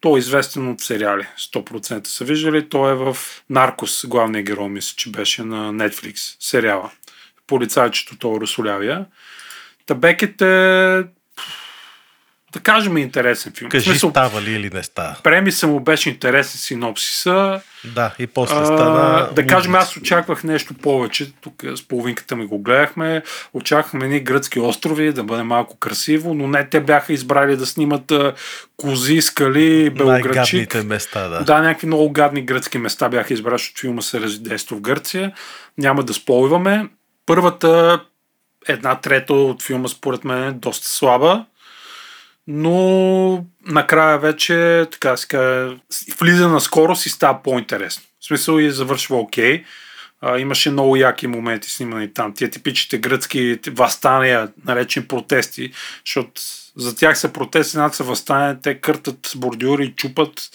[0.00, 1.26] Той е известен от сериали.
[1.38, 2.68] 100% са виждали.
[2.68, 3.16] Той е в
[3.50, 6.90] Наркос, главният герой, мисля, че беше на Netflix сериала.
[7.46, 9.06] Полицайчето то Русолявия.
[9.86, 11.04] Табекет е
[12.52, 13.70] да кажем интересен филм.
[13.70, 15.16] Кажи, смисъл, става ли или не става.
[15.22, 17.60] премиса му беше интересен синопсиса.
[17.84, 19.28] Да, и после А, стана...
[19.32, 21.32] да кажем, аз очаквах нещо повече.
[21.40, 23.22] Тук с половинката ми го гледахме.
[23.52, 28.12] Очаквахме ни гръцки острови, да бъде малко красиво, но не, те бяха избрали да снимат
[28.76, 30.34] кози, скали, белоградчик.
[30.34, 31.44] Най-гадните места, да.
[31.44, 35.32] Да, някакви много гадни гръцки места бяха избрали, защото филма се раздейства в Гърция.
[35.78, 36.88] Няма да спойваме.
[37.26, 38.00] Първата
[38.68, 41.44] една трета от филма според мен е доста слаба,
[42.46, 45.76] но накрая вече, така каже,
[46.20, 48.02] влиза на скорост и става по-интересно.
[48.20, 49.64] В смисъл и завършва окей.
[50.20, 52.34] А, имаше много яки моменти снимани там.
[52.34, 55.72] Тия типичните гръцки възстания, наречени протести,
[56.06, 56.32] защото
[56.76, 60.50] за тях са протести, над са възстания, те къртат бордюри, чупат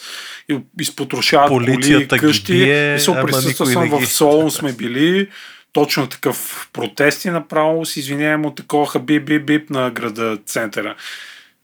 [0.48, 2.52] и изпотрошават коли, ги къщи.
[2.52, 5.28] бие, и се присъства съм в ги- Солун сме били.
[5.72, 10.96] Точно такъв протести направо с извинявам от такова бип бип бип на града центъра.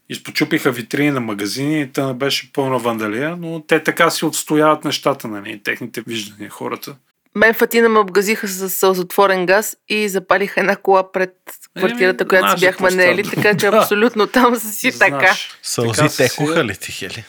[0.09, 5.27] Изпочупиха витрини на магазини и тъна беше пълна вандалия, но те така си отстояват нещата,
[5.27, 6.95] нали, техните виждания хората.
[7.35, 11.35] Мен Фатина ме обгазиха с сълзотворен газ и запалиха една кола пред
[11.77, 15.17] квартирата, Еми, която си бяхме наели, така че абсолютно там са си така.
[15.19, 17.23] Знаеш, Сълзи така си- текоха ли ти, Хели?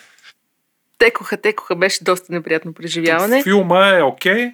[0.99, 3.43] Текоха, текоха, беше доста неприятно преживяване.
[3.43, 4.51] Филма е окей,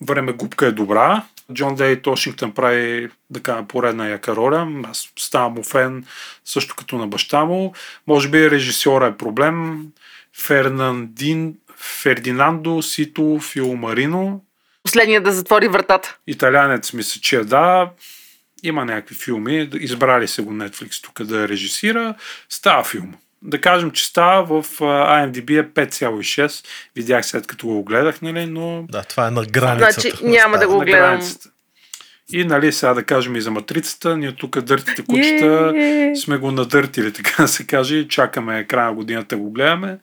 [0.00, 1.22] времегубка е добра.
[1.52, 3.08] Джон Дейт Вашингтон прави
[3.42, 4.82] кажем, поредна яка роля.
[4.90, 6.04] Аз ставам му фен
[6.44, 7.74] също като на баща му.
[8.06, 9.86] Може би режисьора е проблем.
[10.36, 14.44] Фернандин, Фердинандо Сито Филмарино.
[14.82, 16.16] Последният да затвори вратата.
[16.26, 17.90] Италянец мисля, че е да.
[18.62, 19.70] Има някакви филми.
[19.74, 22.14] Избрали се го Netflix тук да режисира.
[22.48, 23.14] Става филм.
[23.42, 26.66] Да кажем, че става в IMDb е 5,6.
[26.96, 30.00] Видях след като го гледах, нали, но Да, това е на границата.
[30.00, 31.20] Значи няма да го гледам.
[32.32, 36.16] И нали сега да кажем и за матрицата, ние тук дъртите кучета Е.
[36.16, 39.98] сме го надъртили, така да се каже, чакаме края на годината го гледаме.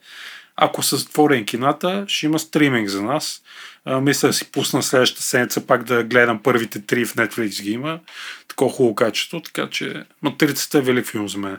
[0.56, 3.42] Ако са затворени кината, ще има стриминг за нас.
[3.84, 7.70] А, мисля да си пусна следващата седмица пак да гледам първите три в Netflix ги
[7.70, 8.00] има.
[8.48, 11.58] Такова хубаво качество, така че Матрицата е велик филм за мен.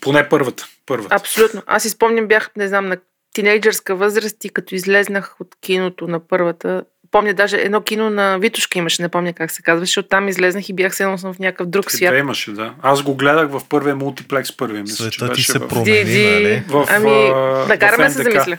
[0.00, 0.66] Поне първата.
[0.86, 1.14] първата.
[1.14, 1.62] Абсолютно.
[1.66, 2.96] Аз си спомням, бях, не знам, на
[3.34, 8.78] тинейджърска възраст и като излезнах от киното на първата, помня даже едно кино на Витушка
[8.78, 10.00] имаше, не помня как се казваше.
[10.00, 12.14] Оттам излезнах и бях се съм в някакъв друг Две свят.
[12.18, 12.74] имаше, да.
[12.82, 14.82] Аз го гледах в първия мултиплекс първия.
[14.82, 15.68] Мисля, че Света ти беше се в...
[15.68, 16.62] промени, нали?
[16.68, 18.58] В, Ами, а, да се замисля.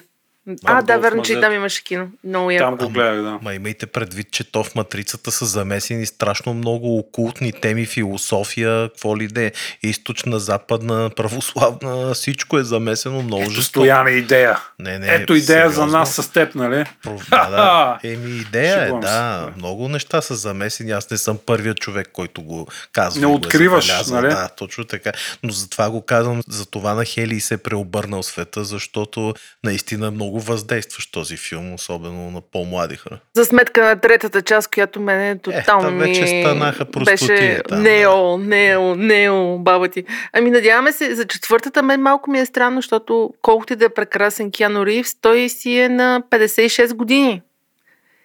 [0.65, 2.07] А, да, верно, че там имаше кино.
[2.23, 2.77] Много яко.
[2.77, 3.39] Там го гледах, да.
[3.41, 9.17] Ма имайте предвид, че то в матрицата са замесени страшно много окултни теми, философия, какво
[9.17, 9.51] ли де,
[9.83, 13.83] източна, западна, православна, всичко е замесено много Ето жестоко.
[13.83, 14.59] стояне идея.
[14.79, 15.97] Не, не, Ето идея за сериозно.
[15.97, 16.85] нас с теб, нали?
[17.05, 17.99] Про- Да, да.
[18.03, 18.99] Еми, идея е, да.
[18.99, 19.51] да.
[19.57, 20.91] Много неща са замесени.
[20.91, 23.19] Аз не съм първият човек, който го казва.
[23.21, 24.21] Не е откриваш, забелязал.
[24.21, 24.27] нали?
[24.27, 25.11] Да, точно така.
[25.43, 29.33] Но затова го казвам, за това на Хели се е преобърнал света, защото
[29.63, 33.19] наистина е много въздействащ този филм, особено на по-млади хора.
[33.33, 37.81] За сметка на третата част, която мене тотално та вече ми станаха простотии беше там,
[37.81, 40.03] нео, нео, нео, баба ти.
[40.33, 43.89] Ами надяваме се, за четвъртата мен малко ми е странно, защото колкото и да е
[43.89, 47.41] прекрасен Киано Ривз, той си е на 56 години.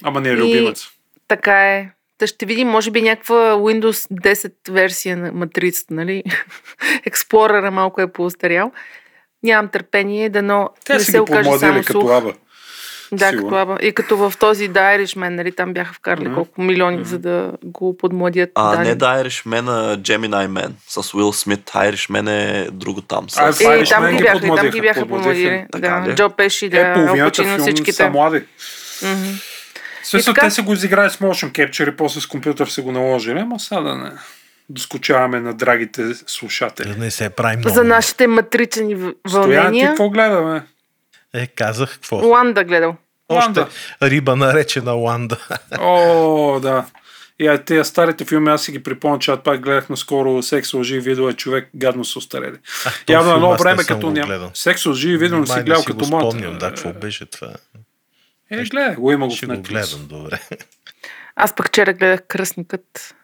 [0.02, 0.86] Ама не е И- любимец.
[1.28, 1.90] Така е.
[2.18, 6.22] Та ще видим, може би, някаква Windows 10 версия на матрицата, нали?
[7.06, 8.72] Експлорера малко е поостарял.
[9.42, 12.10] Нямам търпение, дано Те не се окаже само помладили като слух.
[12.12, 12.32] аба.
[13.12, 13.48] Да, Сигурно.
[13.48, 13.78] като аба.
[13.82, 16.34] И като в този The Irishman, нали, там бяха вкарали Мгм.
[16.34, 17.04] колко милиони, Мгм.
[17.04, 18.50] за да го подмладят.
[18.54, 21.60] А да, не да Irishman, а Gemini Man с Уил Смит.
[21.66, 23.30] Irishman е друго там.
[23.30, 23.38] С...
[23.38, 25.66] А, Е, Irishman там ги бяха, и там ги бяха подмладили.
[25.72, 26.14] Да, ли?
[26.14, 27.92] Джо Пеши, да, Е, Алпачино, филм всичките.
[27.92, 28.42] са млади.
[29.02, 29.24] Мгм.
[30.02, 32.92] Смисъл, така- те са го изиграли с motion capture и после с компютър са го
[32.92, 34.10] наложили, ама сега да не
[34.70, 36.88] доскочаваме на драгите слушатели.
[36.88, 37.74] Да не се прави много.
[37.74, 39.88] За нашите матричани в- Стоян, ти вълнения.
[39.88, 40.62] какво гледаме?
[41.34, 42.16] Е, казах какво.
[42.18, 42.96] Ланда гледал.
[43.28, 43.68] Още Ланда.
[44.02, 45.38] риба наречена Ланда.
[45.78, 46.86] О, да.
[47.38, 50.74] И а, тези старите филми, аз си ги припомня, че аз пак гледах наскоро Секс,
[50.74, 52.56] лъжи и видео, е човек гадно са устарели.
[53.06, 54.50] То Явно едно време като няма.
[54.54, 56.30] Секс, лъжи и видео не си гледал като моята.
[56.30, 57.48] спомням, да, какво беше това.
[58.50, 60.40] Е, гледай, го има го в Ще го гледам, добре.
[61.36, 63.14] Аз пък вчера гледах Кръстникът.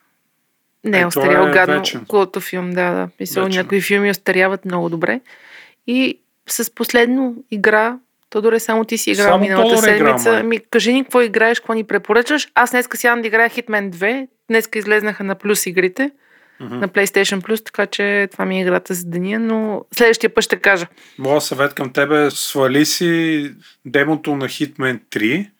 [0.87, 1.79] Не Е, е остарял е гадно.
[1.79, 2.07] вечен.
[2.41, 3.09] Филм, да, да.
[3.21, 5.21] Мисля, някои филми остаряват много добре.
[5.87, 6.19] И
[6.49, 7.99] с последно игра,
[8.31, 10.33] Тодоре, само ти си играл Само миналата Тодор е седмица.
[10.33, 10.43] май.
[10.43, 12.49] Ми, кажи ни какво играеш, какво ни препоръчаш.
[12.55, 14.29] Аз днеска сядам да играя Hitman 2.
[14.49, 16.11] Днеска излезнаха на плюс игрите.
[16.61, 16.77] Мгм.
[16.77, 20.57] На PlayStation Plus, така че това ми е играта за деня, но следващия път ще
[20.57, 20.87] кажа.
[21.19, 23.51] Моя съвет към тебе е свали си
[23.85, 25.51] демото на Hitman 3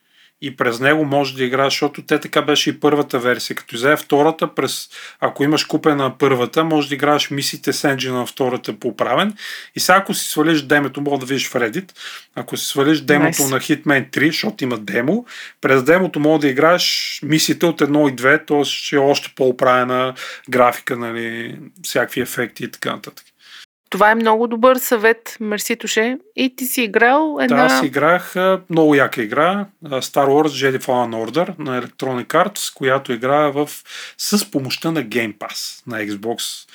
[0.41, 3.57] и през него можеш да играеш, защото те така беше и първата версия.
[3.57, 4.89] Като излезе втората, през,
[5.21, 9.35] ако имаш купена първата, можеш да играеш мисиите с енджина на втората поправен.
[9.77, 11.93] И сега ако си свалиш демото, мога да видиш в Reddit,
[12.35, 13.51] ако си свалиш демото Nice.
[13.51, 15.27] на Hitman 3, защото има демо,
[15.61, 18.65] през демото мога да играеш мисиите от 1 и 2, т.е.
[18.65, 20.15] ще е още по-оправена
[20.51, 23.27] графика, нали, всякакви ефекти и така нататък.
[23.91, 26.19] Това е много добър съвет, мерси Туше.
[26.37, 27.65] И ти си играл Да, една...
[27.65, 28.35] аз играх
[28.71, 33.71] много яка игра, Star Wars Jedi Fallen Order на Electronic Arts, която играе в,
[34.19, 36.69] с помощта на Game Pass на Xbox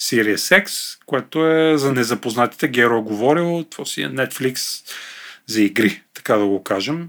[0.00, 4.84] Series X, което е за незапознатите, Геро е говорил, това си е Netflix
[5.46, 7.08] за игри, така да го кажем.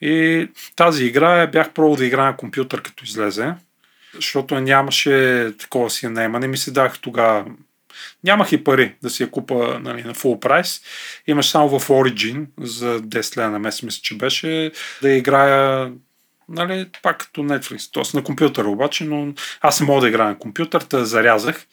[0.00, 3.54] И тази игра е, бях пробвал да играя на компютър като излезе,
[4.14, 6.46] защото нямаше такова си наемане.
[6.48, 7.44] Ми се дах тогава
[8.24, 10.80] Нямах и пари да си я купа нали, на full прайс.
[11.26, 14.72] Имаш само в Origin за 10 лена на месец, мисля, че беше
[15.02, 15.90] да играя
[16.48, 18.16] нали, пак като Netflix, т.е.
[18.16, 21.66] на компютъра обаче, но аз не мога да играя на компютър, те зарязах.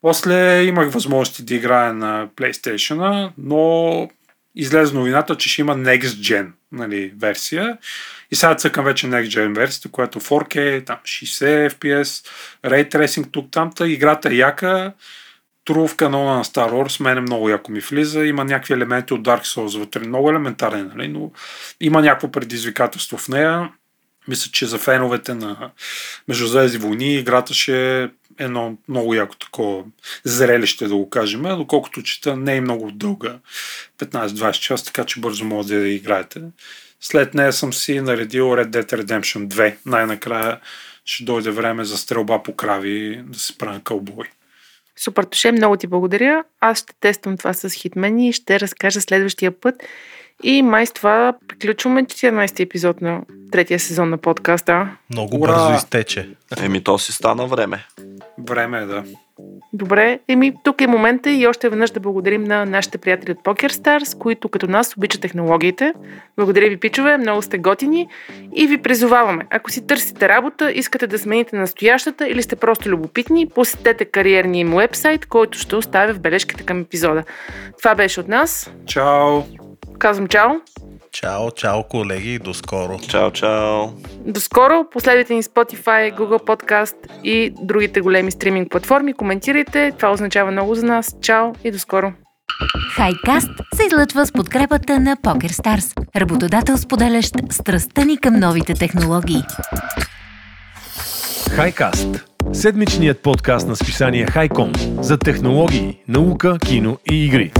[0.00, 4.08] После имах възможности да играя на PlayStation, но
[4.54, 7.78] излезе новината, че ще има Next Gen нали, версия.
[8.30, 12.26] И сега цъкам вече Next Gen версията, която 4K, там 60 FPS,
[12.64, 14.92] Ray Tracing тук там, та играта е яка.
[15.66, 18.24] Тру в канона на Star Wars, мене много яко ми влиза.
[18.24, 20.00] Има някакви елементи от Dark Souls вътре.
[20.00, 21.08] Много елементарен, нали?
[21.08, 21.30] но
[21.80, 23.70] има някакво предизвикателство в нея.
[24.28, 25.70] Мисля, че за феновете на
[26.28, 28.08] Междузвездни войни играта ще е
[28.38, 29.84] едно много яко такова
[30.24, 31.42] зрелище, да го кажем.
[31.42, 33.38] Доколкото чета не е много дълга,
[33.98, 36.40] 15-20 часа, така че бързо може да играете.
[37.00, 39.76] След нея съм си наредил Red Dead Redemption 2.
[39.86, 40.60] Най-накрая
[41.04, 44.26] ще дойде време за стрелба по крави, да се правя кълбой.
[44.98, 46.44] Супер, Тоше, много ти благодаря.
[46.60, 49.74] Аз ще тествам това с хитмени и ще разкажа следващия път.
[50.42, 53.20] И май с това приключваме 14 епизод на
[53.52, 54.88] третия сезон на подкаста.
[55.10, 55.52] Много Ура!
[55.52, 56.28] бързо изтече.
[56.62, 57.86] Еми, то си стана време.
[58.38, 59.04] Време е да.
[59.72, 64.18] Добре, еми тук е момента и още веднъж да благодарим на нашите приятели от PokerStars,
[64.18, 65.92] които като нас обичат технологиите.
[66.36, 68.08] Благодаря ви, пичове, много сте готини
[68.56, 69.46] и ви призоваваме.
[69.50, 74.76] Ако си търсите работа, искате да смените настоящата или сте просто любопитни, посетете кариерния им
[74.76, 77.24] вебсайт, който ще оставя в бележките към епизода.
[77.78, 78.70] Това беше от нас.
[78.86, 79.42] Чао!
[79.98, 80.50] Казвам чао!
[81.12, 82.98] Чао, чао, колеги, до скоро.
[83.08, 83.88] Чао, чао.
[84.26, 84.84] До скоро.
[84.92, 89.12] Последвайте ни Spotify, Google Podcast и другите големи стриминг платформи.
[89.12, 89.92] Коментирайте.
[89.98, 91.16] Това означава много за нас.
[91.22, 92.12] Чао и до скоро.
[92.94, 99.42] Хайкаст се излъчва с подкрепата на PokerStars, работодател споделящ страстта ни към новите технологии.
[101.50, 102.24] Хайкаст.
[102.52, 107.52] Седмичният подкаст на списание Хайком за технологии, наука, кино и игри.